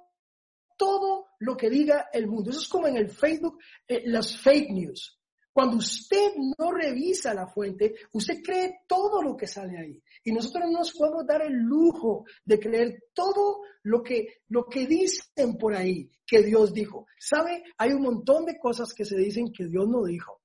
[0.77, 2.51] todo lo que diga el mundo.
[2.51, 5.18] Eso es como en el Facebook, eh, las fake news.
[5.59, 10.01] Cuando usted no revisa la fuente, usted cree todo lo que sale ahí.
[10.23, 14.87] Y nosotros no nos podemos dar el lujo de creer todo lo que, lo que
[14.87, 17.07] dicen por ahí que Dios dijo.
[17.19, 17.61] ¿Sabe?
[17.77, 20.39] Hay un montón de cosas que se dicen que Dios no dijo.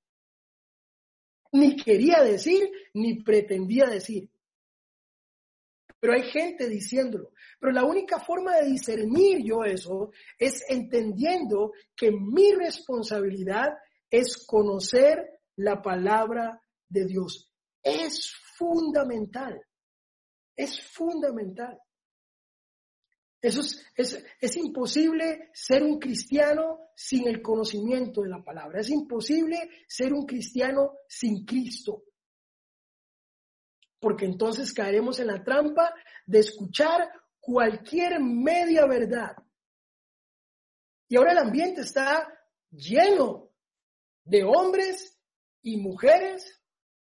[1.53, 4.29] Ni quería decir, ni pretendía decir.
[6.00, 7.31] Pero hay gente diciéndolo.
[7.61, 13.74] Pero la única forma de discernir yo eso es entendiendo que mi responsabilidad
[14.14, 17.53] es conocer la palabra de Dios.
[17.83, 19.61] Es fundamental.
[20.55, 21.81] Es fundamental.
[23.40, 23.61] Eso
[23.96, 28.81] es, es, imposible ser un cristiano sin el conocimiento de la palabra.
[28.81, 32.05] Es imposible ser un cristiano sin Cristo.
[33.98, 35.92] Porque entonces caeremos en la trampa
[36.24, 39.37] de escuchar cualquier media verdad.
[41.09, 42.27] Y ahora el ambiente está
[42.70, 43.43] lleno
[44.24, 45.18] de hombres
[45.62, 46.60] y mujeres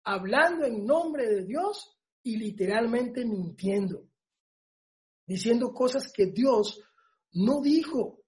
[0.04, 4.08] hablando en nombre de Dios y literalmente mintiendo,
[5.26, 6.80] diciendo cosas que Dios
[7.32, 8.22] no dijo.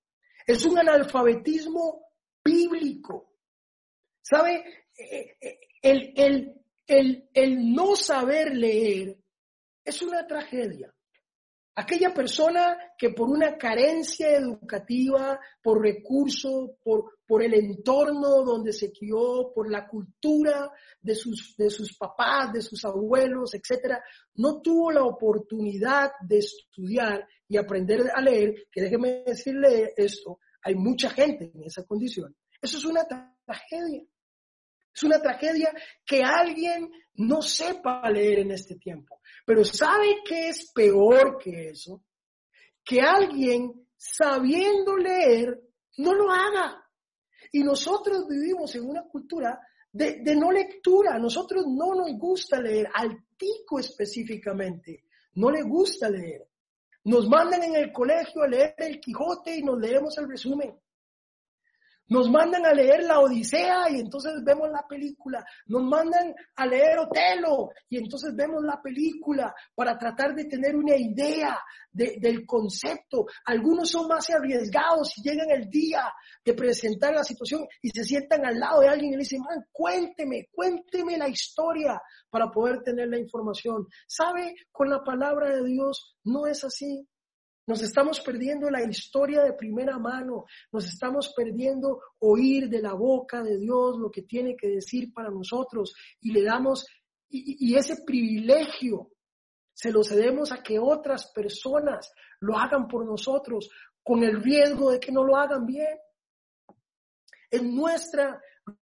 [0.47, 2.07] Es un analfabetismo
[2.45, 3.35] bíblico.
[4.23, 4.65] ¿Sabe?
[5.83, 9.17] El, el, el, el no saber leer
[9.85, 10.95] es una tragedia.
[11.77, 18.93] Aquella persona que por una carencia educativa, por recurso, por, por el entorno donde se
[18.93, 24.03] crió, por la cultura de sus, de sus papás, de sus abuelos, etcétera,
[24.35, 30.75] no tuvo la oportunidad de estudiar y aprender a leer, que déjeme decirle esto, hay
[30.75, 32.35] mucha gente en esa condición.
[32.61, 33.07] Eso es una
[33.47, 34.05] tragedia.
[34.95, 35.73] Es una tragedia
[36.05, 39.21] que alguien no sepa leer en este tiempo.
[39.47, 42.03] Pero ¿sabe qué es peor que eso?
[42.85, 45.61] Que alguien sabiendo leer
[45.99, 46.83] no lo haga.
[47.53, 49.59] Y nosotros vivimos en una cultura
[49.93, 51.15] de, no lectura.
[51.15, 56.47] A nosotros no nos gusta leer, al tico específicamente, no le gusta leer.
[57.05, 60.79] Nos mandan en el colegio a leer el Quijote y nos leemos el resumen.
[62.11, 65.45] Nos mandan a leer la Odisea y entonces vemos la película.
[65.67, 70.97] Nos mandan a leer Otelo y entonces vemos la película para tratar de tener una
[70.97, 71.57] idea
[71.93, 73.27] del concepto.
[73.45, 76.13] Algunos son más arriesgados y llegan el día
[76.45, 79.65] de presentar la situación y se sientan al lado de alguien y le dicen, man,
[79.71, 83.87] cuénteme, cuénteme la historia para poder tener la información.
[84.09, 84.57] ¿Sabe?
[84.73, 87.07] Con la palabra de Dios no es así.
[87.67, 93.43] Nos estamos perdiendo la historia de primera mano, nos estamos perdiendo oír de la boca
[93.43, 96.87] de Dios lo que tiene que decir para nosotros y le damos,
[97.29, 99.13] y, ese privilegio
[99.73, 103.71] se lo cedemos a que otras personas lo hagan por nosotros
[104.03, 105.99] con el riesgo de que no lo hagan bien.
[107.51, 108.41] Es nuestra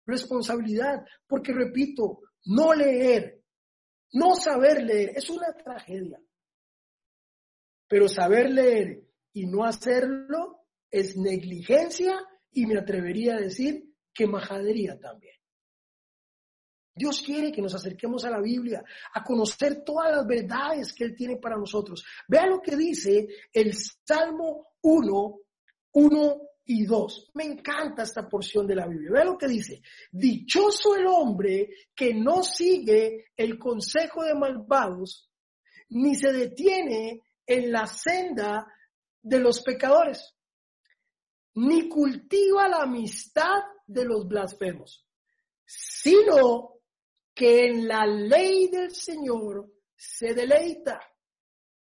[0.05, 3.43] responsabilidad, porque repito, no leer,
[4.13, 6.19] no saber leer, es una tragedia.
[7.89, 14.97] Pero saber leer y no hacerlo es negligencia y me atrevería a decir que majadería
[14.99, 15.35] también.
[16.93, 21.15] Dios quiere que nos acerquemos a la Biblia, a conocer todas las verdades que Él
[21.15, 22.05] tiene para nosotros.
[22.27, 25.39] Vea lo que dice el Salmo 1,
[25.93, 27.31] 1 y 2.
[27.35, 29.11] Me encanta esta porción de la Biblia.
[29.13, 29.81] Vea lo que dice.
[30.11, 35.31] Dichoso el hombre que no sigue el consejo de malvados,
[35.89, 38.71] ni se detiene en la senda
[39.23, 40.35] de los pecadores,
[41.55, 45.03] ni cultiva la amistad de los blasfemos,
[45.65, 46.75] sino
[47.33, 51.01] que en la ley del Señor se deleita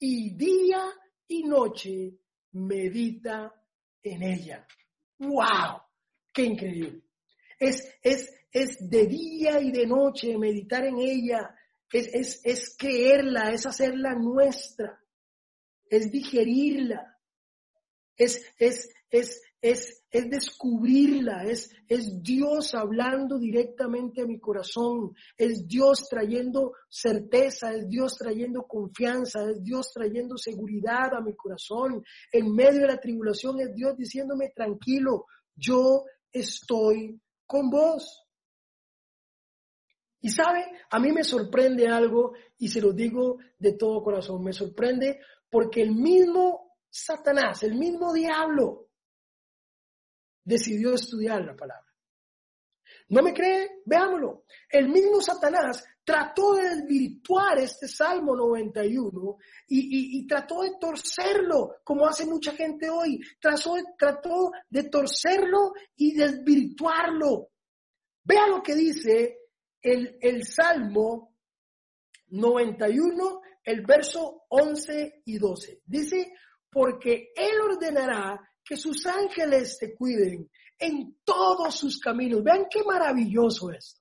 [0.01, 0.87] y día
[1.29, 2.19] y noche
[2.51, 3.55] medita
[4.03, 4.67] en ella.
[5.19, 5.83] ¡Wow!
[6.33, 7.05] ¡Qué increíble!
[7.61, 11.55] Es, es, es de día y de noche meditar en ella,
[11.93, 15.04] es, es, es creerla, es hacerla nuestra
[15.89, 17.19] es digerirla,
[18.17, 25.67] es, es, es, es, es descubrirla, es, es Dios hablando directamente a mi corazón, es
[25.67, 32.05] Dios trayendo certeza, es Dios trayendo confianza, es Dios trayendo seguridad a mi corazón.
[32.31, 38.21] En medio de la tribulación es Dios diciéndome tranquilo, yo estoy con vos.
[40.21, 44.53] Y sabe, a mí me sorprende algo y se lo digo de todo corazón, me
[44.55, 45.21] sorprende
[45.55, 48.89] porque el mismo Satanás, el mismo diablo,
[50.45, 51.95] decidió estudiar la palabra.
[53.11, 53.83] ¿No me cree?
[53.87, 54.47] Veámoslo.
[54.69, 59.37] El mismo Satanás trató de desvirtuar este Salmo 91
[59.69, 63.21] y, trató de torcerlo, como hace mucha gente hoy.
[63.41, 67.51] Trató, trató de torcerlo y desvirtuarlo.
[68.25, 69.39] Vea lo que dice
[69.81, 71.34] el, el Salmo
[72.29, 75.83] 91, el verso 11 y 12.
[75.85, 76.33] Dice,
[76.71, 82.43] porque Él ordenará que sus ángeles te cuiden en todos sus caminos.
[82.43, 84.01] Vean qué maravilloso es.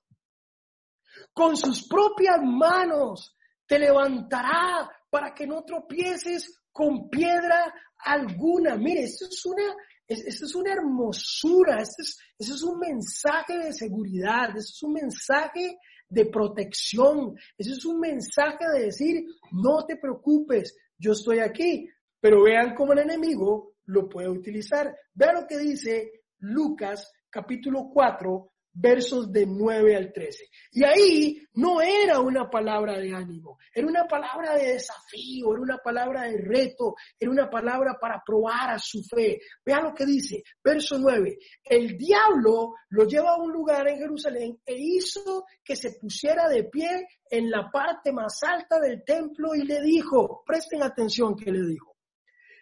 [1.32, 8.76] Con sus propias manos te levantará para que no tropieces con piedra alguna.
[8.76, 9.74] Mire, esto es una,
[10.06, 14.92] esto es una hermosura, esto es, esto es un mensaje de seguridad, esto es un
[14.94, 15.78] mensaje
[16.14, 21.88] de protección, eso es un mensaje de decir, no te preocupes, yo estoy aquí,
[22.20, 24.96] pero vean cómo el enemigo lo puede utilizar.
[25.12, 30.44] Vean lo que dice Lucas capítulo 4, versos de 9 al 13.
[30.72, 35.78] Y ahí no era una palabra de ánimo, era una palabra de desafío, era una
[35.78, 39.40] palabra de reto, era una palabra para probar a su fe.
[39.64, 41.38] Vean lo que dice, verso 9.
[41.64, 46.64] El diablo lo lleva a un lugar en Jerusalén e hizo que se pusiera de
[46.64, 51.66] pie en la parte más alta del templo y le dijo, presten atención que le
[51.66, 51.96] dijo,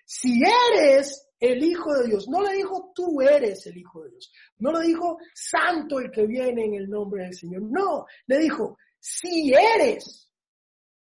[0.04, 2.28] si eres el Hijo de Dios.
[2.28, 4.32] No le dijo tú eres el Hijo de Dios.
[4.58, 7.62] No le dijo santo el que viene en el nombre del Señor.
[7.62, 10.30] No, le dijo si eres,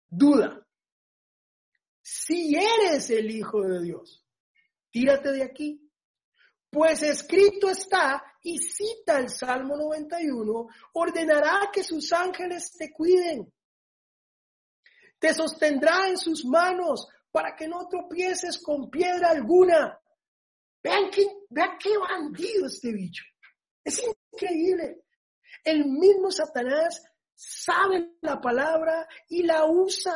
[0.09, 0.61] duda.
[2.01, 4.27] Si eres el Hijo de Dios,
[4.91, 5.81] tírate de aquí.
[6.69, 13.51] Pues escrito está, y cita el Salmo 91, ordenará que sus ángeles te cuiden.
[15.17, 19.97] Te sostendrá en sus manos para que no tropieces con piedra alguna.
[20.85, 23.23] Vean qué, vean qué bandido este bicho.
[23.83, 23.99] Es
[24.31, 25.01] increíble.
[25.63, 27.01] El mismo Satanás
[27.33, 30.13] sabe la palabra y la usa.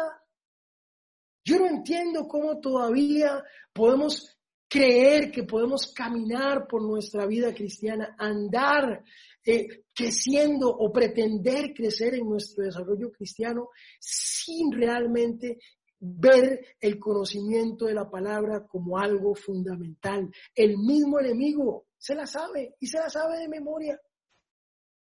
[1.43, 4.37] Yo no entiendo cómo todavía podemos
[4.69, 9.03] creer que podemos caminar por nuestra vida cristiana, andar
[9.43, 15.57] eh, creciendo o pretender crecer en nuestro desarrollo cristiano sin realmente
[15.99, 20.31] ver el conocimiento de la palabra como algo fundamental.
[20.55, 23.99] El mismo enemigo se la sabe y se la sabe de memoria.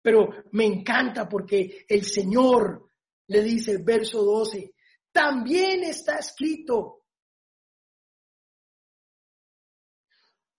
[0.02, 2.90] Pero me encanta porque el Señor
[3.26, 4.74] le dice, verso 12,
[5.12, 7.04] también está escrito,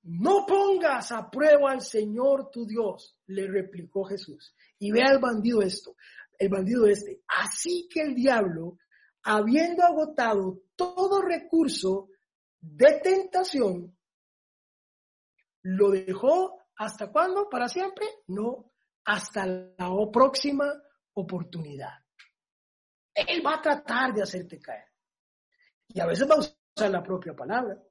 [0.04, 4.54] no pongas a prueba al Señor tu Dios, le replicó Jesús.
[4.80, 5.96] Y ve al bandido esto,
[6.38, 7.22] el bandido este.
[7.28, 8.78] Así que el diablo
[9.24, 12.10] habiendo agotado todo recurso
[12.60, 13.98] de tentación,
[15.64, 17.50] lo dejó hasta cuándo?
[17.50, 18.06] ¿Para siempre?
[18.28, 18.72] No,
[19.06, 20.72] hasta la próxima
[21.14, 21.94] oportunidad.
[23.14, 24.86] Él va a tratar de hacerte caer.
[25.88, 27.82] Y a veces va a usar la propia palabra.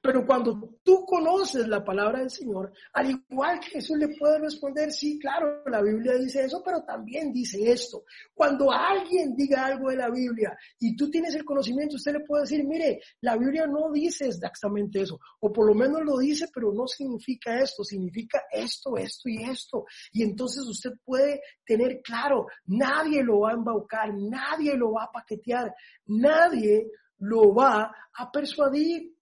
[0.00, 4.92] Pero cuando tú conoces la palabra del Señor, al igual que Jesús le puede responder,
[4.92, 8.04] sí, claro, la Biblia dice eso, pero también dice esto.
[8.34, 12.42] Cuando alguien diga algo de la Biblia y tú tienes el conocimiento, usted le puede
[12.42, 16.72] decir, mire, la Biblia no dice exactamente eso, o por lo menos lo dice, pero
[16.72, 19.84] no significa esto, significa esto, esto y esto.
[20.12, 25.12] Y entonces usted puede tener claro, nadie lo va a embaucar, nadie lo va a
[25.12, 25.74] paquetear,
[26.06, 29.17] nadie lo va a persuadir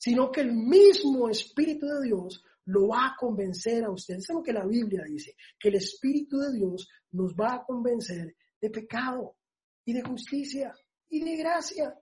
[0.00, 4.14] sino que el mismo Espíritu de Dios lo va a convencer a usted.
[4.14, 7.64] Eso es lo que la Biblia dice, que el Espíritu de Dios nos va a
[7.64, 9.36] convencer de pecado
[9.84, 10.74] y de justicia
[11.10, 11.94] y de gracia.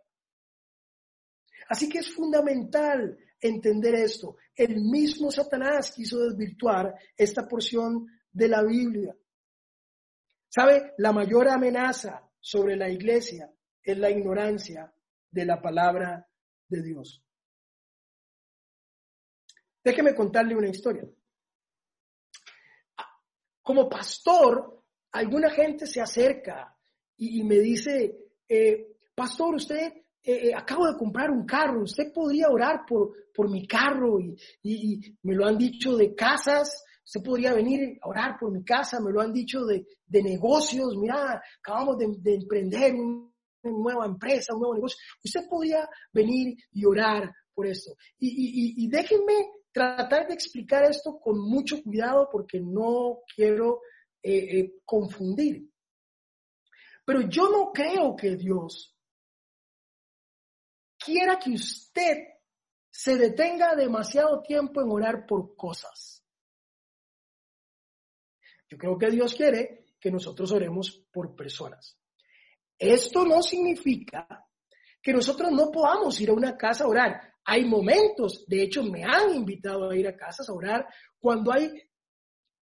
[1.68, 4.36] Así que es fundamental entender esto.
[4.54, 9.16] El mismo Satanás quiso desvirtuar esta porción de la Biblia.
[10.48, 10.92] ¿Sabe?
[10.98, 14.94] La mayor amenaza sobre la iglesia es la ignorancia
[15.32, 16.28] de la palabra
[16.68, 17.24] de Dios.
[19.82, 21.08] Déjeme contarle una historia.
[23.62, 26.74] Como pastor, alguna gente se acerca
[27.16, 28.16] y, me dice,
[28.48, 33.50] eh, pastor, usted eh, eh, acabo de comprar un carro, usted podría orar por, por
[33.50, 38.52] mi carro y, me lo han dicho de casas, usted podría venir a orar por
[38.52, 39.86] mi casa, me lo han dicho de,
[40.22, 43.30] negocios, mira, acabamos de, emprender una
[43.64, 47.94] nueva empresa, un nuevo negocio, usted podría venir y orar por esto.
[48.18, 53.82] Y, y déjenme tratar de explicar esto con mucho cuidado porque no quiero
[54.20, 55.70] eh, eh, confundir.
[57.04, 58.96] Pero yo no creo que Dios
[60.98, 62.16] quiera que usted
[62.90, 66.24] se detenga demasiado tiempo en orar por cosas.
[68.68, 71.96] Yo creo que Dios quiere que nosotros oremos por personas.
[72.76, 74.26] Esto no significa
[75.00, 77.27] que nosotros no podamos ir a una casa a orar.
[77.50, 80.86] Hay momentos, de hecho me han invitado a ir a casas a orar
[81.18, 81.72] cuando hay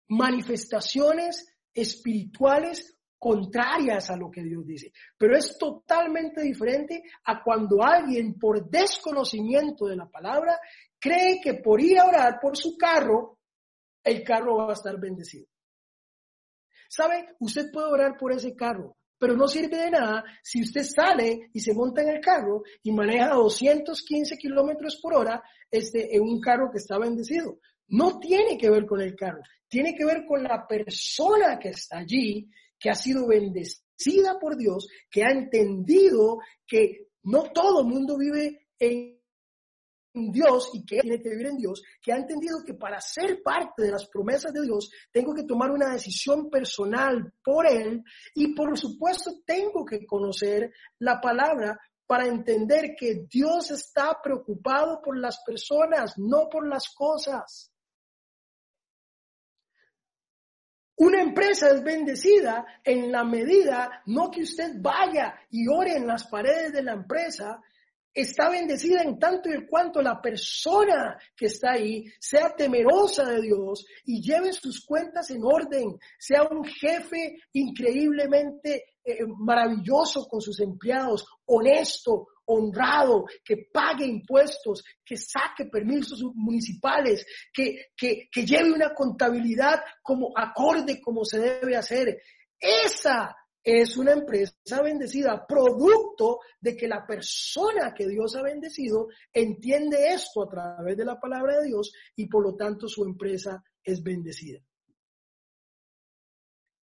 [0.08, 4.90] manifestaciones espirituales contrarias a lo que Dios dice.
[5.18, 10.58] Pero es totalmente diferente a cuando alguien por desconocimiento de la palabra
[10.98, 13.38] cree que por ir a orar por su carro,
[14.02, 15.46] el carro va a estar bendecido.
[16.88, 17.36] ¿Sabe?
[17.38, 21.60] Usted puede orar por ese carro, pero no sirve de nada si usted sale y
[21.60, 26.70] se monta en el carro y maneja 215 kilómetros por hora este, en un carro
[26.72, 27.58] que está bendecido.
[27.88, 31.98] No tiene que ver con el carro, tiene que ver con la persona que está
[31.98, 32.48] allí,
[32.78, 38.68] que ha sido bendecida por Dios, que ha entendido que no todo el mundo vive
[38.78, 39.19] en
[40.28, 43.82] Dios y que tiene que vivir en Dios, que ha entendido que para ser parte
[43.82, 48.02] de las promesas de Dios tengo que tomar una decisión personal por Él
[48.34, 55.16] y por supuesto tengo que conocer la palabra para entender que Dios está preocupado por
[55.16, 57.72] las personas, no por las cosas.
[60.96, 66.26] Una empresa es bendecida en la medida, no que usted vaya y ore en las
[66.26, 67.62] paredes de la empresa,
[68.12, 73.84] está bendecida en tanto y cuanto la persona que está ahí sea temerosa de Dios
[74.04, 81.24] y lleve sus cuentas en orden, sea un jefe increíblemente eh, maravilloso con sus empleados,
[81.46, 89.80] honesto, honrado, que pague impuestos, que saque permisos municipales, que, que, que lleve una contabilidad
[90.02, 92.20] como acorde como se debe hacer.
[92.58, 100.12] Esa es una empresa bendecida, producto de que la persona que Dios ha bendecido entiende
[100.12, 104.02] esto a través de la palabra de Dios y por lo tanto su empresa es
[104.02, 104.60] bendecida.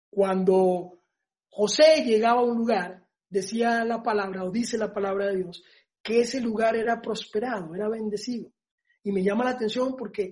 [0.09, 0.99] Cuando
[1.49, 5.63] José llegaba a un lugar, decía la palabra o dice la palabra de Dios,
[6.01, 8.51] que ese lugar era prosperado, era bendecido.
[9.03, 10.31] Y me llama la atención porque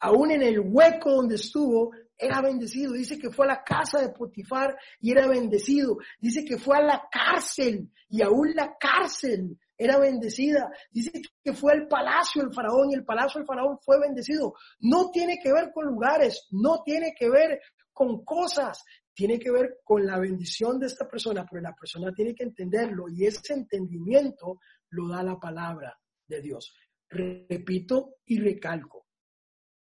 [0.00, 2.92] aún en el hueco donde estuvo, era bendecido.
[2.92, 5.98] Dice que fue a la casa de Potifar y era bendecido.
[6.20, 10.70] Dice que fue a la cárcel y aún la cárcel era bendecida.
[10.90, 14.54] Dice que fue al palacio del faraón y el palacio del faraón fue bendecido.
[14.80, 17.60] No tiene que ver con lugares, no tiene que ver
[17.92, 22.34] con cosas, tiene que ver con la bendición de esta persona, pero la persona tiene
[22.34, 24.60] que entenderlo y ese entendimiento
[24.90, 26.74] lo da la palabra de Dios.
[27.08, 29.06] Repito y recalco.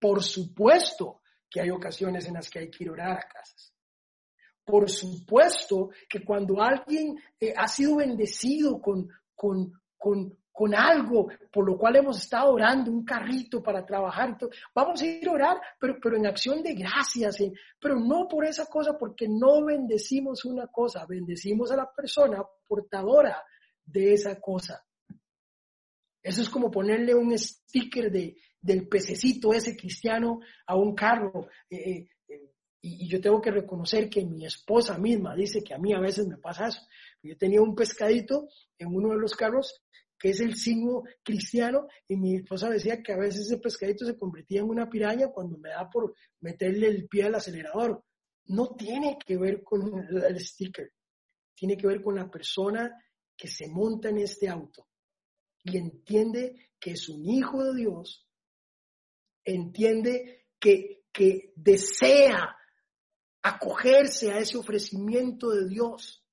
[0.01, 1.20] Por supuesto,
[1.51, 3.75] que hay ocasiones en las que hay que orar a casas.
[4.65, 11.67] Por supuesto que cuando alguien eh, ha sido bendecido con, con, con, con, algo por
[11.67, 14.39] lo cual hemos estado orando, un carrito para trabajar,
[14.73, 17.39] vamos a ir a orar, pero, pero en acción de gracias,
[17.81, 23.43] pero no por esa cosa, porque no bendecimos una cosa, bendecimos a la persona portadora
[23.85, 24.85] de esa cosa.
[26.23, 31.49] Eso es como ponerle un sticker de, del pececito ese cristiano a un carro.
[31.69, 32.53] Eh, eh, eh,
[32.83, 36.27] y, yo tengo que reconocer que mi esposa misma dice que a mí a veces
[36.27, 36.81] me pasa eso.
[37.23, 38.49] Yo tenía un pescadito
[38.79, 39.83] en uno de los carros
[40.19, 44.19] que es el signo cristiano, y mi esposa decía que a veces ese pescadito se
[44.19, 48.05] convertía en una piraña cuando me da por meterle el pie al acelerador.
[48.45, 50.93] No tiene que ver con el sticker,
[51.55, 53.03] tiene que ver con la persona
[53.35, 54.87] que se monta en este auto
[55.65, 58.27] y entiende que es un hijo de Dios
[59.45, 62.57] entiende que, que desea
[63.43, 66.25] acogerse a ese ofrecimiento de Dios,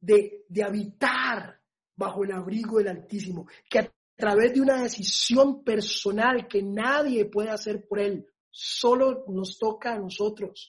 [0.00, 1.60] de, de habitar
[1.94, 7.50] bajo el abrigo del Altísimo, que a través de una decisión personal que nadie puede
[7.50, 10.68] hacer por él, solo nos toca a nosotros.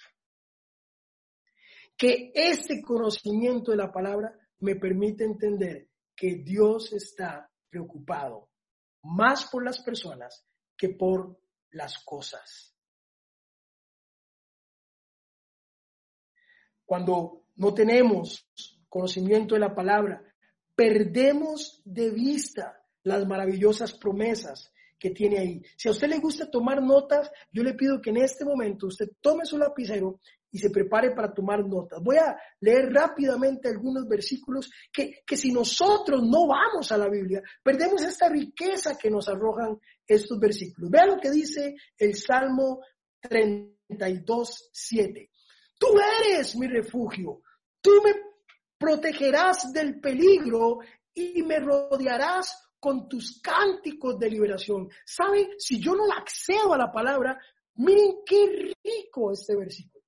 [1.95, 8.49] Que ese conocimiento de la palabra me permite entender que Dios está preocupado
[9.03, 10.46] más por las personas
[10.78, 11.39] que por
[11.71, 12.73] las cosas.
[16.86, 18.49] Cuando no tenemos
[18.88, 20.23] conocimiento de la palabra,
[20.75, 25.61] perdemos de vista las maravillosas promesas que tiene ahí.
[25.75, 29.07] Si a usted le gusta tomar notas, yo le pido que en este momento usted
[29.21, 30.19] tome su lapicero
[30.51, 32.01] y se prepare para tomar notas.
[32.01, 37.41] Voy a leer rápidamente algunos versículos que, que si nosotros no vamos a la Biblia,
[37.61, 40.89] perdemos esta riqueza que nos arrojan estos versículos.
[40.89, 42.81] Vea lo que dice el Salmo
[43.19, 45.29] 32, 7.
[45.77, 45.87] Tú
[46.25, 47.41] eres mi refugio,
[47.81, 48.13] tú me
[48.77, 50.79] protegerás del peligro
[51.13, 54.89] y me rodearás con tus cánticos de liberación.
[55.05, 55.49] ¿Sabe?
[55.57, 57.39] Si yo no accedo a la palabra,
[57.78, 60.03] Miren qué rico este versículo.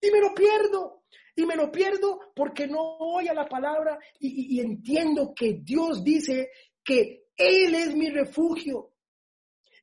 [0.00, 1.02] Y me lo pierdo.
[1.36, 6.04] Y me lo pierdo porque no voy a la palabra y, y entiendo que Dios
[6.04, 6.50] dice
[6.84, 8.92] que Él es mi refugio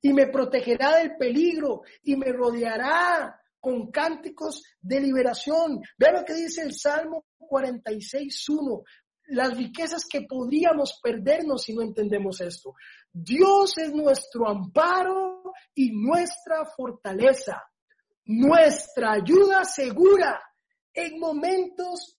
[0.01, 5.81] y me protegerá del peligro y me rodeará con cánticos de liberación.
[5.97, 8.83] Vean lo que dice el Salmo 46.1.
[9.31, 12.73] Las riquezas que podríamos perdernos si no entendemos esto.
[13.11, 15.41] Dios es nuestro amparo
[15.73, 17.61] y nuestra fortaleza,
[18.25, 20.39] nuestra ayuda segura
[20.93, 22.17] en momentos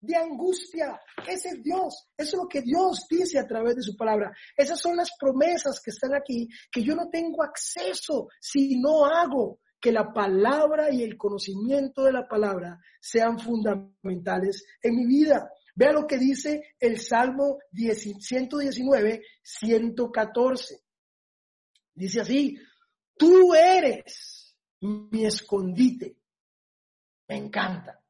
[0.00, 0.98] de angustia.
[1.26, 2.08] Ese es Dios.
[2.16, 4.32] Eso es lo que Dios dice a través de su palabra.
[4.56, 9.60] Esas son las promesas que están aquí, que yo no tengo acceso si no hago
[9.80, 15.50] que la palabra y el conocimiento de la palabra sean fundamentales en mi vida.
[15.76, 20.80] Vea lo que dice el Salmo 119, 114.
[21.94, 22.58] Dice así,
[23.16, 26.16] tú eres mi escondite.
[27.28, 28.02] Me encanta.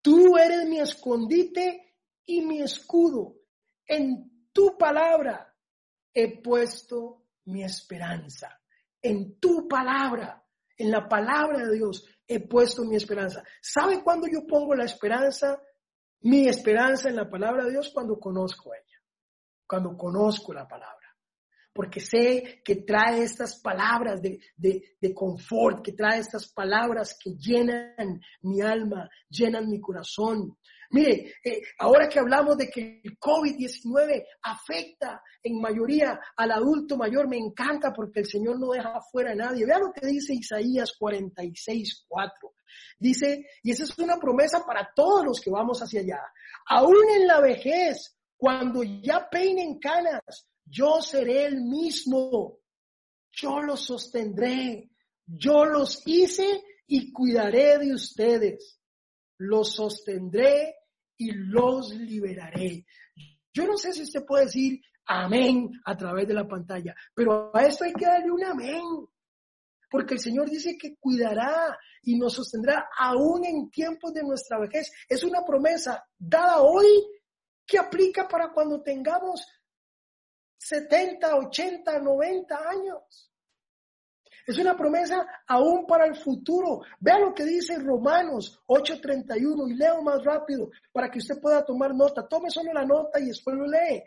[0.00, 3.36] Tú eres mi escondite y mi escudo.
[3.86, 5.54] En tu palabra
[6.14, 8.60] he puesto mi esperanza
[9.02, 10.44] en tu palabra,
[10.76, 13.42] en la palabra de Dios, he puesto mi esperanza.
[13.60, 15.60] ¿Sabe cuándo yo pongo la esperanza?
[16.22, 18.98] Mi esperanza en la palabra de Dios cuando conozco ella,
[19.66, 20.96] cuando conozco la palabra.
[21.72, 27.36] Porque sé que trae estas palabras de, de, de confort, que trae estas palabras que
[27.36, 30.58] llenan mi alma, llenan mi corazón,
[30.92, 37.28] Mire, eh, ahora que hablamos de que el COVID-19 afecta en mayoría al adulto mayor,
[37.28, 39.66] me encanta porque el Señor no deja fuera a nadie.
[39.66, 42.52] Vea lo que dice Isaías 46, 4.
[42.98, 46.20] Dice, y esa es una promesa para todos los que vamos hacia allá.
[46.66, 52.58] Aún en la vejez, cuando ya peinen canas, yo seré el mismo.
[53.30, 54.90] Yo los sostendré.
[55.24, 58.80] Yo los hice y cuidaré de ustedes.
[59.38, 60.79] Los sostendré
[61.20, 62.86] y los liberaré.
[63.52, 67.66] Yo no sé si usted puede decir amén a través de la pantalla, pero a
[67.66, 68.82] esto hay que darle un amén.
[69.90, 74.90] Porque el Señor dice que cuidará y nos sostendrá aún en tiempos de nuestra vejez.
[75.08, 76.86] Es una promesa dada hoy
[77.66, 79.44] que aplica para cuando tengamos
[80.56, 83.29] 70, 80, 90 años.
[84.50, 86.80] Es una promesa aún para el futuro.
[86.98, 91.94] Vea lo que dice Romanos 8:31 y leo más rápido para que usted pueda tomar
[91.94, 92.26] nota.
[92.26, 94.02] Tome solo la nota y después lo lee.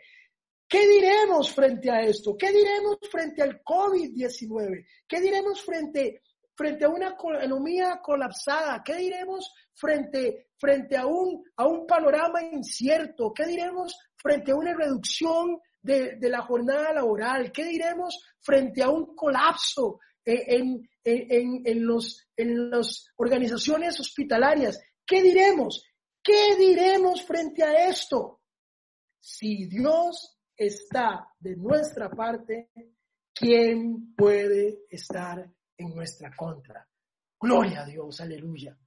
[0.68, 2.36] ¿Qué diremos frente a esto?
[2.36, 4.86] ¿Qué diremos frente al COVID-19?
[5.08, 6.20] ¿Qué diremos frente,
[6.54, 8.82] frente a una economía colapsada?
[8.84, 13.32] ¿Qué diremos frente, frente a, un, a un panorama incierto?
[13.32, 17.50] ¿Qué diremos frente a una reducción de, de la jornada laboral?
[17.50, 24.80] ¿Qué diremos frente a un colapso en, en, en, los, en las organizaciones hospitalarias.
[25.06, 25.84] ¿Qué diremos?
[26.22, 28.40] ¿Qué diremos frente a esto?
[29.20, 32.70] Si Dios está de nuestra parte,
[33.34, 36.88] ¿quién puede estar en nuestra contra?
[37.38, 38.78] Gloria a Dios, aleluya.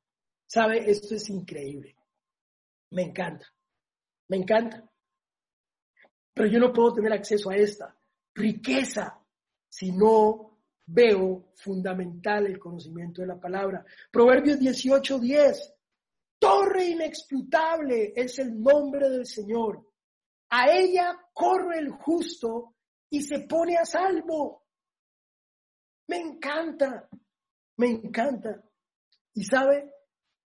[0.47, 0.89] ¿Sabe?
[0.89, 1.95] Esto es increíble.
[2.91, 3.45] Me encanta.
[4.29, 4.89] Me encanta.
[6.33, 7.97] Pero yo no puedo tener acceso a esta
[8.33, 9.19] riqueza
[9.67, 10.46] si no
[10.87, 13.85] veo fundamental el conocimiento de la palabra.
[14.11, 15.73] Proverbios 18:10.
[16.39, 19.85] Torre inexputable es el nombre del Señor.
[20.49, 22.75] A ella corre el justo
[23.09, 24.63] y se pone a salvo.
[26.07, 27.09] Me encanta,
[27.77, 28.63] me encanta.
[29.33, 29.91] Y sabe,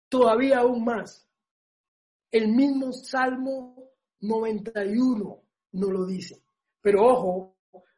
[0.10, 1.26] todavía aún más,
[2.32, 6.44] el mismo Salmo 91 no lo dice.
[6.82, 7.58] Pero ojo,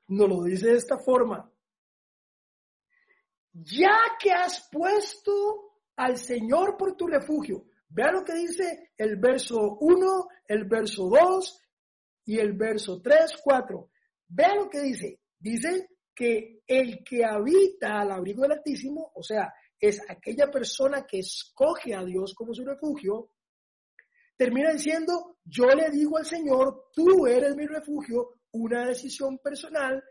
[0.09, 1.51] no lo dice de esta forma
[3.53, 7.65] ya que has puesto al Señor por tu refugio.
[7.89, 11.61] Vea lo que dice el verso 1, el verso 2
[12.25, 13.89] y el verso 3, 4.
[14.27, 15.19] Vea lo que dice.
[15.39, 21.19] Dice que el que habita al abrigo del Altísimo, o sea, es aquella persona que
[21.19, 23.31] escoge a Dios como su refugio,
[24.35, 30.03] termina diciendo, yo le digo al Señor, tú eres mi refugio, una decisión personal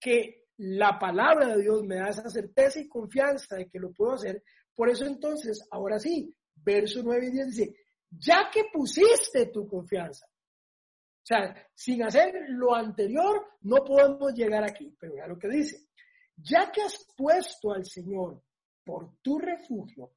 [0.00, 4.12] que la palabra de Dios me da esa certeza y confianza de que lo puedo
[4.12, 4.42] hacer.
[4.74, 7.74] Por eso entonces, ahora sí, verso 9 y 10 dice,
[8.10, 10.26] ya que pusiste tu confianza.
[10.26, 14.94] O sea, sin hacer lo anterior, no podemos llegar aquí.
[14.98, 15.88] Pero vea lo que dice.
[16.36, 18.42] Ya que has puesto al Señor
[18.84, 20.12] por tu refugio,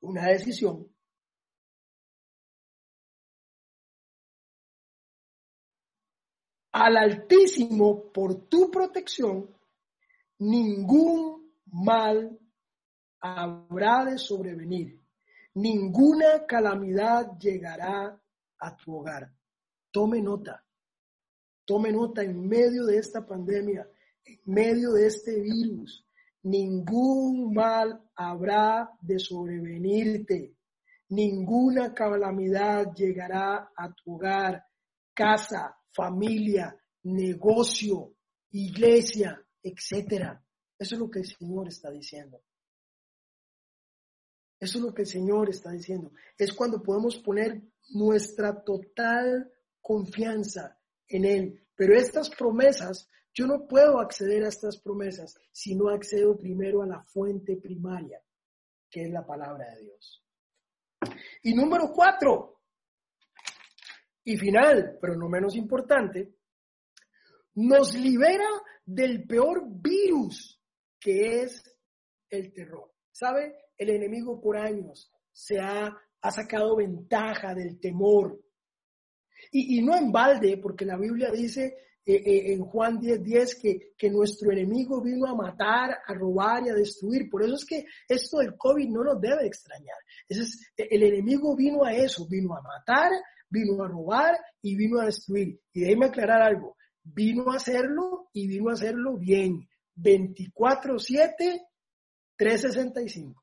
[0.00, 0.95] una decisión,
[6.78, 9.48] al Altísimo por tu protección,
[10.40, 12.38] ningún mal
[13.18, 15.00] habrá de sobrevenir,
[15.54, 18.20] ninguna calamidad llegará
[18.58, 19.32] a tu hogar.
[19.90, 20.62] Tome nota,
[21.64, 23.88] tome nota en medio de esta pandemia,
[24.22, 26.06] en medio de este virus,
[26.42, 30.54] ningún mal habrá de sobrevenirte,
[31.08, 34.62] ninguna calamidad llegará a tu hogar,
[35.14, 38.14] casa, familia, negocio,
[38.50, 40.44] iglesia, etcétera.
[40.78, 42.42] Eso es lo que el Señor está diciendo.
[44.60, 46.12] Eso es lo que el Señor está diciendo.
[46.36, 50.78] Es cuando podemos poner nuestra total confianza
[51.08, 51.66] en Él.
[51.74, 56.86] Pero estas promesas, yo no puedo acceder a estas promesas si no accedo primero a
[56.86, 58.22] la fuente primaria,
[58.90, 60.24] que es la palabra de Dios.
[61.42, 62.55] Y número cuatro,
[64.26, 66.34] y final, pero no menos importante,
[67.54, 68.48] nos libera
[68.84, 70.60] del peor virus
[70.98, 71.62] que es
[72.28, 72.92] el terror.
[73.12, 73.54] ¿Sabe?
[73.78, 78.38] El enemigo por años se ha, ha sacado ventaja del temor.
[79.52, 83.54] Y, y, no en balde, porque la Biblia dice eh, eh, en Juan 10, 10
[83.60, 87.30] que, que nuestro enemigo vino a matar, a robar y a destruir.
[87.30, 89.96] Por eso es que esto del COVID no nos debe extrañar.
[90.28, 93.12] es, el enemigo vino a eso, vino a matar,
[93.48, 95.60] vino a robar y vino a destruir.
[95.72, 99.68] Y déjeme aclarar algo, vino a hacerlo y vino a hacerlo bien.
[99.96, 101.66] 24-7,
[102.36, 103.42] 365.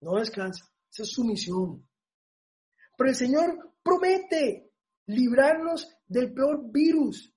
[0.00, 0.64] No descansa.
[0.90, 1.86] Esa es su misión.
[2.96, 4.72] Pero el Señor promete
[5.06, 7.32] librarnos del peor virus.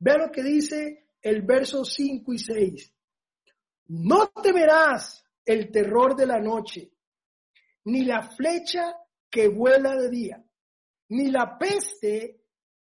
[0.00, 2.94] Vea lo que dice el verso 5 y 6.
[3.88, 6.92] No temerás el terror de la noche,
[7.84, 8.94] ni la flecha
[9.30, 10.44] que vuela de día,
[11.08, 12.44] ni la peste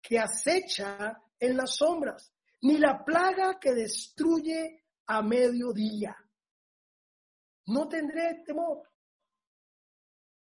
[0.01, 6.15] que acecha en las sombras, ni la plaga que destruye a mediodía.
[7.67, 8.87] No tendré temor.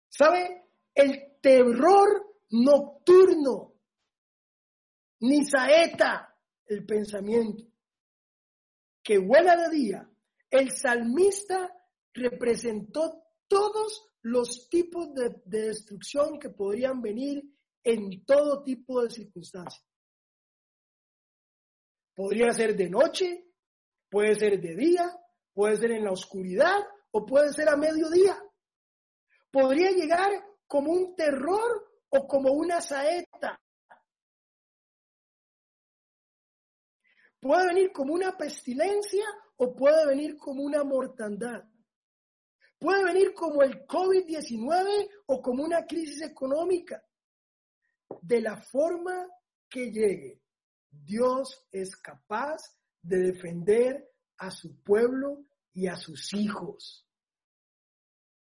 [0.09, 0.69] ¿Sabe?
[0.93, 3.75] El terror nocturno,
[5.21, 6.35] ni saeta
[6.65, 7.63] el pensamiento,
[9.03, 10.09] que vuela de día.
[10.49, 11.71] El salmista
[12.13, 17.43] representó todos los tipos de, de destrucción que podrían venir
[17.83, 19.85] en todo tipo de circunstancias.
[22.13, 23.45] Podría ser de noche,
[24.09, 25.09] puede ser de día,
[25.53, 26.79] puede ser en la oscuridad
[27.11, 28.37] o puede ser a mediodía.
[29.51, 30.29] Podría llegar
[30.67, 33.59] como un terror o como una saeta.
[37.39, 41.63] Puede venir como una pestilencia o puede venir como una mortandad.
[42.79, 47.03] Puede venir como el COVID-19 o como una crisis económica.
[48.21, 49.27] De la forma
[49.69, 50.41] que llegue,
[50.89, 52.61] Dios es capaz
[53.01, 57.05] de defender a su pueblo y a sus hijos.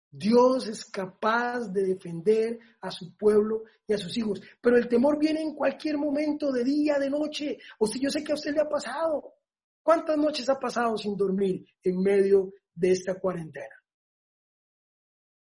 [0.09, 4.41] Dios es capaz de defender a su pueblo y a sus hijos.
[4.61, 7.57] Pero el temor viene en cualquier momento, de día, de noche.
[7.79, 9.33] O si yo sé que a usted le ha pasado.
[9.81, 13.82] ¿Cuántas noches ha pasado sin dormir en medio de esta cuarentena?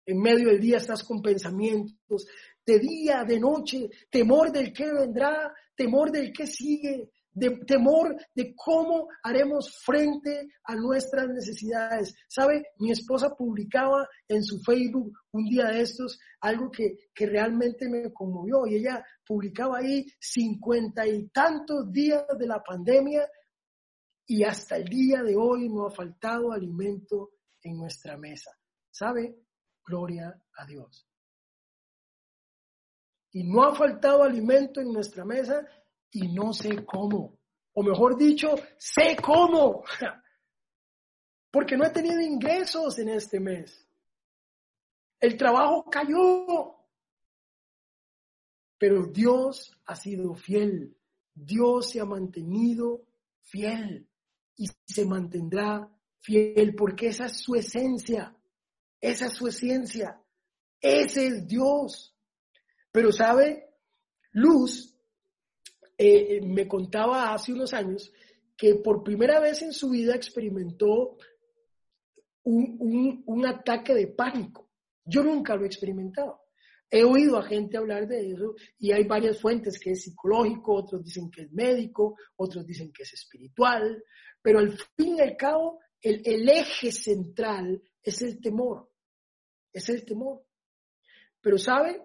[0.05, 2.26] En medio del día estás con pensamientos,
[2.64, 8.55] de día, de noche, temor del que vendrá, temor del que sigue, de temor de
[8.55, 12.14] cómo haremos frente a nuestras necesidades.
[12.28, 12.66] ¿Sabe?
[12.78, 18.12] Mi esposa publicaba en su Facebook un día de estos algo que, que realmente me
[18.12, 23.26] conmovió y ella publicaba ahí cincuenta y tantos días de la pandemia
[24.26, 27.30] y hasta el día de hoy no ha faltado alimento
[27.62, 28.50] en nuestra mesa.
[28.90, 29.36] ¿Sabe?
[29.85, 31.07] Gloria a Dios.
[33.33, 35.66] Y no ha faltado alimento en nuestra mesa
[36.11, 37.39] y no sé cómo.
[37.74, 39.85] O mejor dicho, sé cómo.
[41.51, 43.89] Porque no he tenido ingresos en este mes.
[45.20, 46.76] El trabajo cayó.
[48.78, 50.97] Pero Dios ha sido fiel.
[51.35, 53.07] Dios se ha mantenido
[53.41, 54.09] fiel
[54.57, 55.89] y se mantendrá
[56.20, 58.37] fiel porque esa es su esencia.
[59.03, 60.18] Esa es su esencia.
[60.80, 62.16] Ese es Dios.
[62.92, 63.68] Pero sabe,
[64.30, 64.96] Luz
[65.98, 68.12] eh, me contaba hace unos años
[68.57, 71.16] que por primera vez en su vida experimentó
[72.44, 74.70] un, un, ataque de pánico.
[75.05, 76.40] Yo nunca lo he experimentado.
[76.88, 81.03] He oído a gente hablar de eso y hay varias fuentes que es psicológico, otros
[81.03, 84.05] dicen que es médico, otros dicen que es espiritual,
[84.42, 88.91] pero al fin y al cabo el, el eje central es el temor,
[89.73, 90.45] es el temor.
[91.41, 92.01] Pero sabe,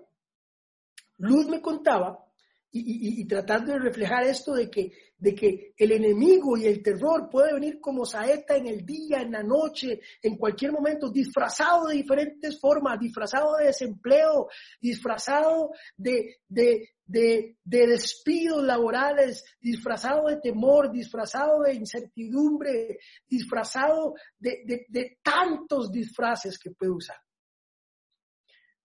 [1.18, 2.24] Luz me contaba
[2.70, 7.53] y, tratando de reflejar esto de que, de que el enemigo y el terror puede
[7.53, 12.59] venir como saeta en el día, en la noche, en cualquier momento, disfrazado de diferentes
[12.59, 14.47] formas, disfrazado de desempleo,
[14.80, 25.18] disfrazado de, de, de, despidos laborales, disfrazado de temor, disfrazado de incertidumbre, disfrazado de, de
[25.24, 27.18] tantos disfraces que puede usar.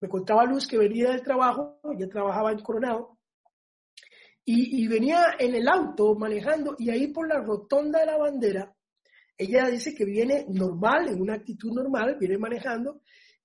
[0.02, 3.20] Me contaba Luz que venía del trabajo, ella trabajaba en Coronado,
[4.44, 8.74] y, venía en el auto manejando y ahí por la rotonda de la bandera,
[9.38, 13.02] ella dice que viene normal, en una actitud normal, viene manejando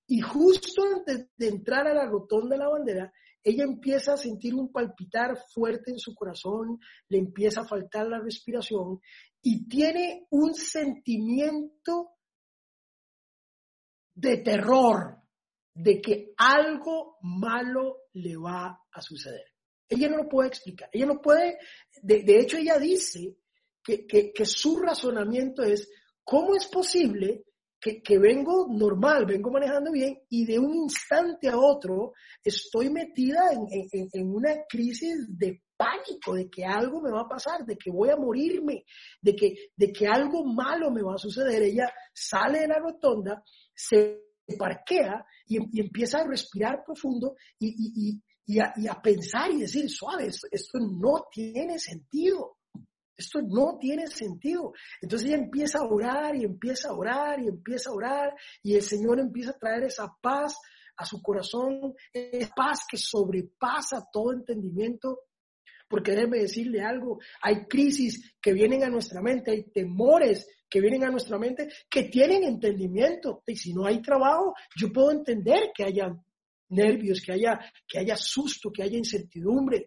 [0.08, 3.12] y justo antes de entrar a la rotonda de la bandera,
[3.44, 8.18] ella empieza a sentir un palpitar fuerte en su corazón, le empieza a faltar la
[8.18, 8.98] respiración
[9.40, 12.16] y tiene un sentimiento
[14.16, 15.18] de terror
[15.78, 19.44] de que algo malo le va a suceder.
[19.88, 20.90] Ella no lo puede explicar.
[20.92, 21.56] Ella no puede,
[22.02, 23.36] de, hecho ella dice
[23.82, 25.88] que, que, su razonamiento es,
[26.24, 27.44] ¿cómo es posible
[27.80, 32.12] que, que, vengo normal, vengo manejando bien y de un instante a otro
[32.42, 37.28] estoy metida en, en, en, una crisis de pánico, de que algo me va a
[37.28, 38.84] pasar, de que voy a morirme,
[39.22, 41.62] de que, de que algo malo me va a suceder.
[41.62, 47.34] Ella sale de la rotonda, se parquea y, y empieza a respirar profundo
[48.48, 52.56] y a, pensar y decir, suave, esto, no tiene sentido.
[53.14, 54.72] Esto no tiene sentido.
[55.02, 58.82] Entonces ella empieza a orar y empieza a orar y empieza a orar y el
[58.82, 60.56] Señor empieza a traer esa paz
[60.96, 65.18] a su corazón, esa paz que sobrepasa todo entendimiento.
[65.88, 71.04] Porque déjeme decirle algo, hay crisis que vienen a nuestra mente, hay temores que vienen
[71.04, 73.42] a nuestra mente que tienen entendimiento.
[73.46, 76.14] Y si no hay trabajo, yo puedo entender que haya
[76.68, 79.84] nervios, que haya, que haya susto, que haya incertidumbre.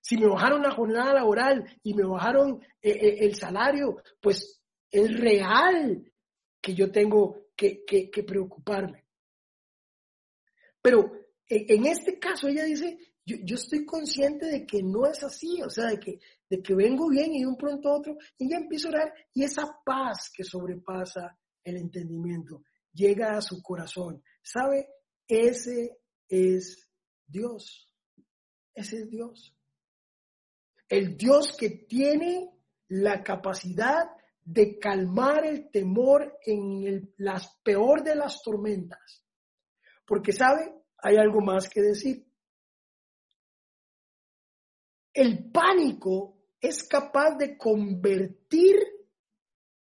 [0.00, 5.18] Si me bajaron la jornada laboral y me bajaron eh, eh, el salario, pues es
[5.18, 6.12] real
[6.60, 7.84] que yo tengo que,
[8.26, 9.06] preocuparme.
[10.80, 11.10] Pero
[11.48, 15.62] eh, en este caso ella dice, yo, yo, estoy consciente de que no es así,
[15.62, 16.18] o sea, de que,
[16.48, 19.14] de que vengo bien y de un pronto a otro, y ya empiezo a orar,
[19.32, 22.62] y esa paz que sobrepasa el entendimiento
[22.94, 24.22] llega a su corazón.
[24.42, 24.88] ¿Sabe?
[25.26, 25.98] Ese
[26.28, 26.88] es
[27.26, 27.92] Dios.
[28.74, 29.56] Ese es Dios.
[30.88, 32.50] El Dios que tiene
[32.88, 34.04] la capacidad
[34.44, 39.24] de calmar el temor en el, las peor de las tormentas.
[40.06, 40.72] Porque, ¿sabe?
[40.98, 42.26] Hay algo más que decir.
[45.14, 48.76] El pánico es capaz de convertir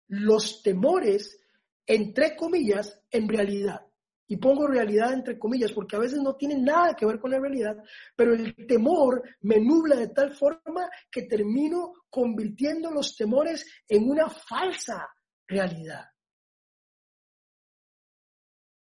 [0.08, 1.40] los temores,
[1.86, 3.86] entre comillas, en realidad.
[4.26, 7.38] Y pongo realidad entre comillas, porque a veces no tiene nada que ver con la
[7.38, 7.76] realidad,
[8.16, 14.28] pero el temor me nubla de tal forma que termino convirtiendo los temores en una
[14.28, 15.08] falsa
[15.46, 16.06] realidad.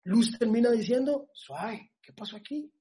[0.04, 2.72] Luz termina diciendo, suave, ¿qué pasó aquí?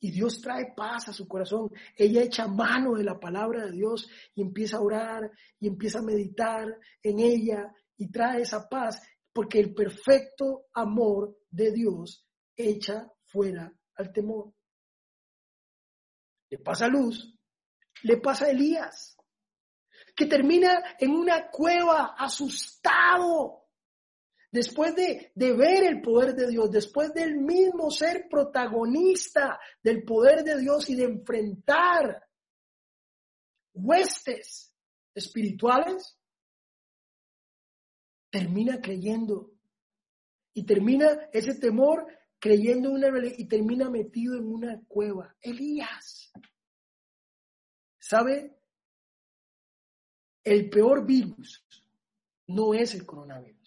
[0.00, 1.70] Y Dios trae paz a su corazón.
[1.96, 6.02] Ella echa mano de la palabra de Dios y empieza a orar y empieza a
[6.02, 6.66] meditar
[7.02, 12.26] en ella y trae esa paz porque el perfecto amor de Dios
[12.56, 14.52] echa fuera al temor.
[16.50, 17.38] Le pasa a Luz,
[18.02, 19.16] le pasa a Elías,
[20.14, 23.67] que termina en una cueva asustado,
[24.50, 30.58] después de, ver el poder de Dios, después del mismo ser protagonista del poder de
[30.58, 32.26] Dios y de enfrentar
[33.74, 34.74] huestes
[35.14, 36.18] espirituales,
[38.30, 39.52] termina creyendo
[40.52, 42.06] y termina ese temor
[42.38, 45.36] creyendo en una y termina metido en una cueva.
[45.40, 46.32] Elías.
[47.98, 48.56] ¿Sabe?
[50.44, 51.64] El peor virus
[52.46, 53.57] no es el coronavirus.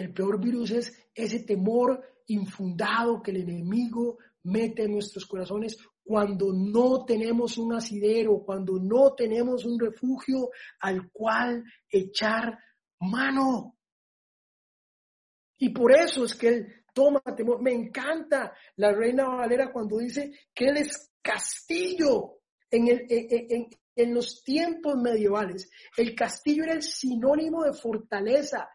[0.00, 6.52] El peor virus es ese temor infundado que el enemigo mete en nuestros corazones cuando
[6.54, 10.48] no tenemos un asidero, cuando no tenemos un refugio
[10.80, 12.58] al cual echar
[13.00, 13.76] mano.
[15.58, 17.60] Y por eso es que él toma temor.
[17.60, 22.38] Me encanta la reina Valera cuando dice que él es castillo.
[22.72, 28.68] En, el, en, en los tiempos medievales, el castillo era el sinónimo de fortaleza.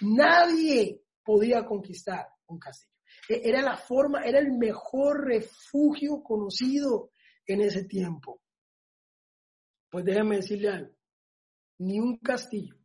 [0.00, 2.92] Nadie podía conquistar un castillo.
[3.28, 7.10] E, era la forma, era el mejor refugio conocido
[7.46, 8.40] en ese tiempo.
[9.90, 10.94] Pues déjame decirle algo,
[11.78, 12.82] ni un castillo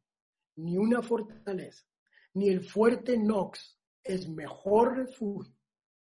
[0.57, 1.85] ni una fortaleza,
[2.33, 5.55] ni el fuerte Nox es mejor refugio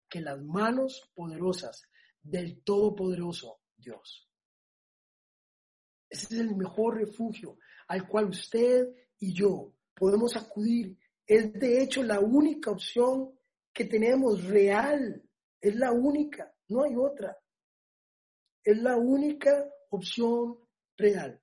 [0.09, 1.89] que las manos poderosas
[2.23, 4.29] del Todopoderoso Dios.
[6.09, 7.57] Ese es el mejor refugio
[7.89, 8.89] al cual usted
[9.19, 10.99] y yo podemos acudir.
[11.27, 13.39] Es de hecho la única opción
[13.73, 15.23] que tenemos real.
[15.61, 17.37] Es la única, no hay otra.
[18.65, 20.59] Es la única opción
[20.97, 21.41] real.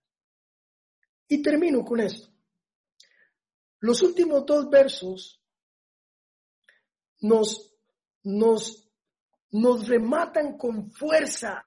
[1.28, 2.30] Y termino con esto.
[3.80, 5.42] Los últimos dos versos
[7.22, 7.76] nos,
[8.24, 8.92] nos,
[9.52, 11.66] nos rematan con fuerza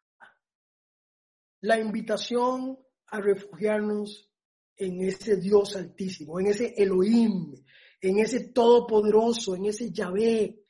[1.61, 4.32] la invitación a refugiarnos
[4.77, 7.55] en ese Dios altísimo, en ese Elohim,
[8.01, 10.65] en ese Todopoderoso, en ese Yahvé.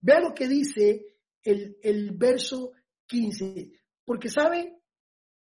[0.00, 2.72] Vea lo que dice el, el verso
[3.06, 3.70] 15,
[4.04, 4.82] porque sabe,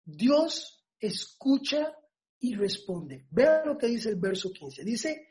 [0.04, 1.96] Dios escucha
[2.40, 3.28] y responde.
[3.30, 4.84] Vea lo que dice el verso 15.
[4.84, 5.28] Dice,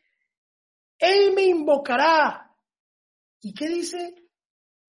[0.99, 2.51] Él me invocará.
[3.43, 4.15] ¿Y qué dice?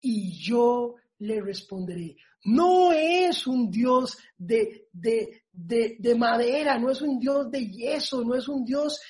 [0.01, 2.15] Y yo le responderé.
[2.43, 8.23] No es un Dios de, de, de, de, madera, no es un Dios de yeso,
[8.23, 9.01] no es un Dios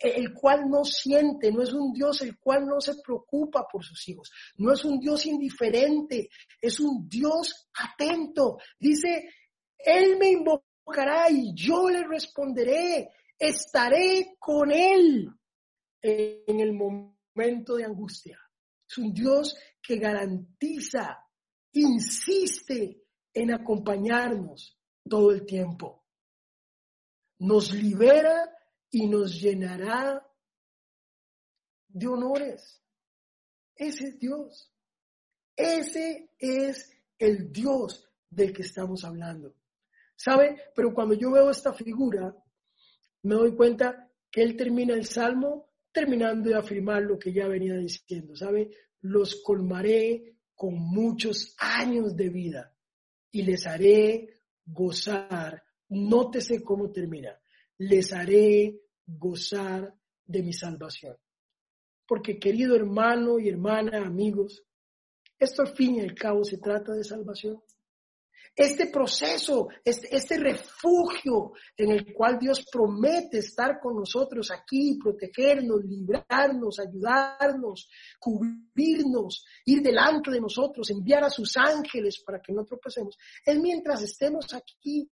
[0.00, 4.08] el cual no siente, no es un Dios el cual no se preocupa por sus
[4.08, 6.30] hijos, no es un Dios indiferente,
[6.60, 8.58] es un Dios atento.
[8.78, 9.28] Dice,
[9.76, 15.30] Él me invocará y yo le responderé, estaré con él
[16.02, 18.38] en el momento de angustia.
[18.88, 21.18] Es un Dios que garantiza,
[21.72, 26.04] insiste en acompañarnos todo el tiempo.
[27.38, 28.50] Nos libera
[28.90, 30.26] y nos llenará
[31.88, 32.82] de honores.
[33.74, 34.72] Ese es Dios.
[35.56, 39.54] Ese es el Dios del que estamos hablando.
[40.16, 40.60] ¿Sabe?
[40.74, 42.34] Pero cuando yo veo esta figura,
[43.22, 47.74] me doy cuenta que él termina el salmo terminando de afirmar lo que ya venía
[47.74, 48.70] diciendo, ¿sabe?
[49.00, 52.74] Los colmaré con muchos años de vida
[53.32, 54.39] y les haré
[54.72, 57.38] gozar, nótese cómo termina,
[57.78, 59.94] les haré gozar
[60.24, 61.16] de mi salvación.
[62.06, 64.64] Porque querido hermano y hermana, amigos,
[65.38, 67.62] esto al fin y al cabo se trata de salvación
[68.60, 75.82] este proceso, este, este, refugio en el cual Dios promete estar con nosotros aquí, protegernos,
[75.82, 77.88] librarnos, ayudarnos,
[78.18, 84.02] cubrirnos, ir delante de nosotros, enviar a sus ángeles para que no tropecemos, es mientras
[84.02, 85.10] estemos aquí.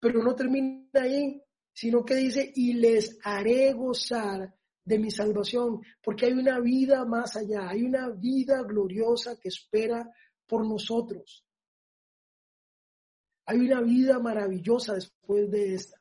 [0.00, 1.40] Pero no termina ahí,
[1.72, 4.52] sino que dice, y les haré gozar
[4.84, 10.10] de mi salvación, porque hay una vida más allá, hay una vida gloriosa que espera
[10.46, 11.43] por nosotros.
[13.46, 16.00] Hay una vida maravillosa después de esta.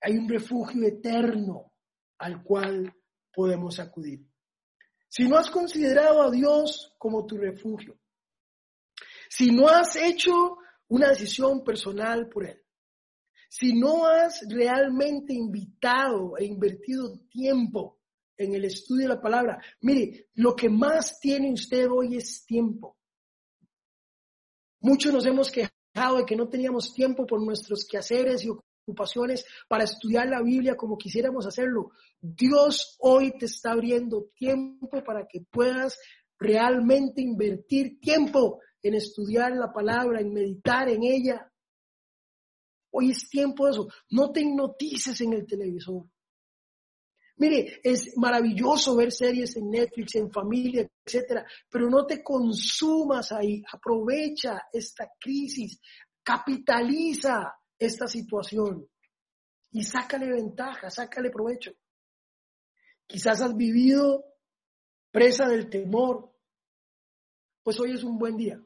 [0.00, 1.72] Hay un refugio eterno
[2.18, 2.94] al cual
[3.32, 4.26] podemos acudir.
[5.08, 7.98] Si no has considerado a Dios como tu refugio,
[9.28, 12.62] si no has hecho una decisión personal por Él,
[13.48, 18.00] si no has realmente invitado e invertido tiempo
[18.36, 22.96] en el estudio de la palabra, mire, lo que más tiene usted hoy es tiempo.
[24.82, 29.84] Muchos nos hemos quejado de que no teníamos tiempo por nuestros quehaceres y ocupaciones para
[29.84, 31.92] estudiar la Biblia como quisiéramos hacerlo.
[32.20, 36.00] Dios hoy te está abriendo tiempo para que puedas
[36.36, 41.48] realmente invertir tiempo en estudiar la palabra, en meditar en ella.
[42.90, 43.88] Hoy es tiempo de eso.
[44.10, 46.06] No te hipnotices en el televisor.
[47.42, 53.64] Mire, es maravilloso ver series en Netflix, en familia, etcétera, pero no te consumas ahí.
[53.72, 55.80] Aprovecha esta crisis,
[56.22, 58.88] capitaliza esta situación
[59.72, 61.72] y sácale ventaja, sácale provecho.
[63.08, 64.24] Quizás has vivido
[65.10, 66.32] presa del temor,
[67.64, 68.62] pues hoy es un buen día.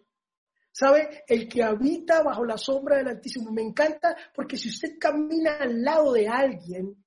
[0.70, 1.24] ¿Sabe?
[1.26, 3.50] El que habita bajo la sombra del Altísimo.
[3.50, 7.05] Me encanta porque si usted camina al lado de alguien,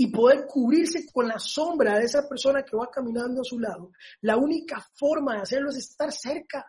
[0.00, 3.92] y poder cubrirse con la sombra de esa persona que va caminando a su lado,
[4.22, 6.64] la única forma de hacerlo es estar cerca.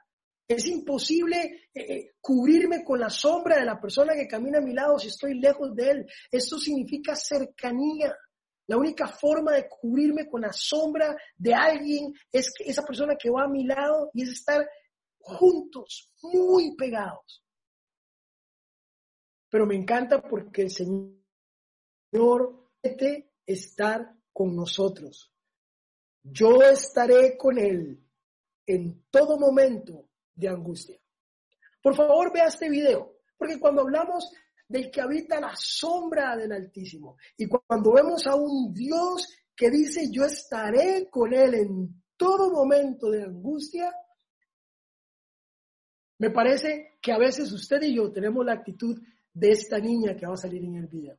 [0.46, 4.74] Es imposible eh, eh, cubrirme con la sombra de la persona que camina a mi
[4.74, 6.06] lado si estoy lejos de él.
[6.30, 8.14] Esto significa cercanía.
[8.68, 13.30] La única forma de cubrirme con la sombra de alguien es que esa persona que
[13.30, 14.70] va a mi lado y es estar
[15.20, 17.46] juntos, muy pegados.
[19.50, 21.22] Pero me encanta porque el Señor
[23.46, 25.32] estar con nosotros.
[26.24, 28.00] Yo estaré con Él
[28.66, 31.00] en todo momento de angustia.
[31.82, 34.32] Por favor, vea este video, porque cuando hablamos
[34.68, 40.10] del que habita la sombra del Altísimo y cuando vemos a un Dios que dice
[40.12, 43.92] yo estaré con Él en todo momento de angustia,
[46.22, 49.02] Me parece que a veces usted y yo tenemos la actitud
[49.34, 51.18] de esta niña que va a salir en el video.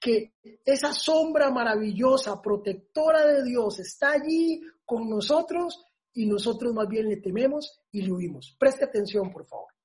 [0.00, 0.34] Que
[0.64, 7.16] esa sombra maravillosa, protectora de Dios, está allí con nosotros y nosotros más bien le
[7.16, 8.56] tememos y le huimos.
[8.58, 9.77] Preste atención, por favor.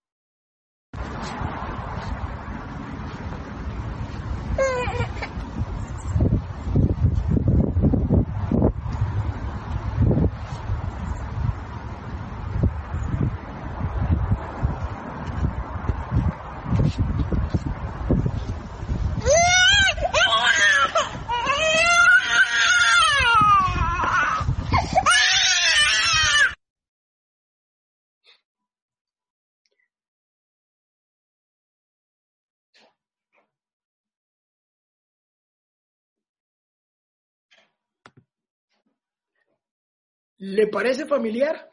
[40.46, 41.72] ¿Le parece familiar?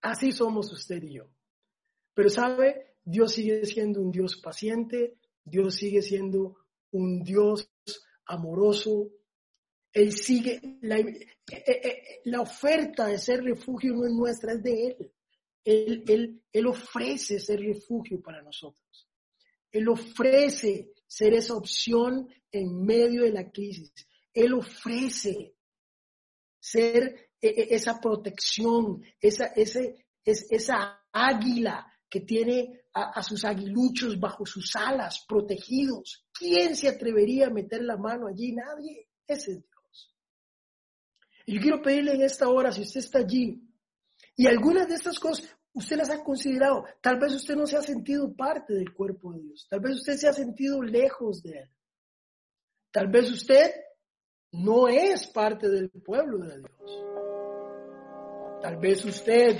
[0.00, 1.28] Así somos usted y yo.
[2.14, 6.56] Pero sabe, Dios sigue siendo un Dios paciente, Dios sigue siendo
[6.90, 7.70] un Dios
[8.24, 9.10] amoroso.
[9.92, 14.62] Él sigue, la, eh, eh, eh, la oferta de ser refugio no es nuestra, es
[14.62, 15.12] de Él.
[15.64, 16.42] Él, él.
[16.50, 19.06] él ofrece ser refugio para nosotros.
[19.70, 23.92] Él ofrece ser esa opción en medio de la crisis.
[24.32, 25.56] Él ofrece
[26.62, 34.20] ser e, e, esa protección, esa, ese, es, esa águila que tiene a, sus aguiluchos
[34.20, 36.26] bajo sus alas, protegidos.
[36.32, 38.52] ¿Quién se atrevería a meter la mano allí?
[38.52, 39.08] Nadie.
[39.26, 40.14] Ese es Dios.
[41.46, 43.60] Y yo quiero pedirle en esta hora, si usted está allí,
[44.36, 47.82] y algunas de estas cosas usted las ha considerado, tal vez usted no se ha
[47.82, 51.70] sentido parte del cuerpo de Dios, tal vez usted se ha sentido lejos de Él.
[52.92, 53.72] Tal vez usted
[54.52, 57.04] no es parte del pueblo de Dios.
[58.60, 59.56] Tal vez usted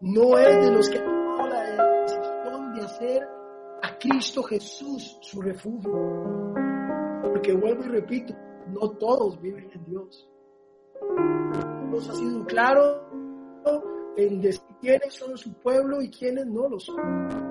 [0.00, 3.28] no es de los que tomado la decisión de hacer
[3.82, 5.92] a Cristo Jesús su refugio.
[7.22, 8.34] Porque vuelvo y repito,
[8.68, 10.28] no todos viven en Dios.
[11.90, 13.08] Nos ha sido claro
[14.16, 17.47] en decir quiénes son su pueblo y quiénes no lo son.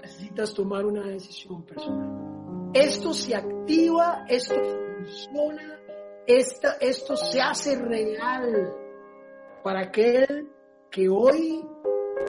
[0.00, 2.70] Necesitas tomar una decisión personal.
[2.74, 5.80] Esto se activa, esto funciona,
[6.26, 8.72] esta, esto se hace real
[9.62, 10.48] para aquel
[10.90, 11.64] que hoy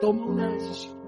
[0.00, 1.03] toma una decisión.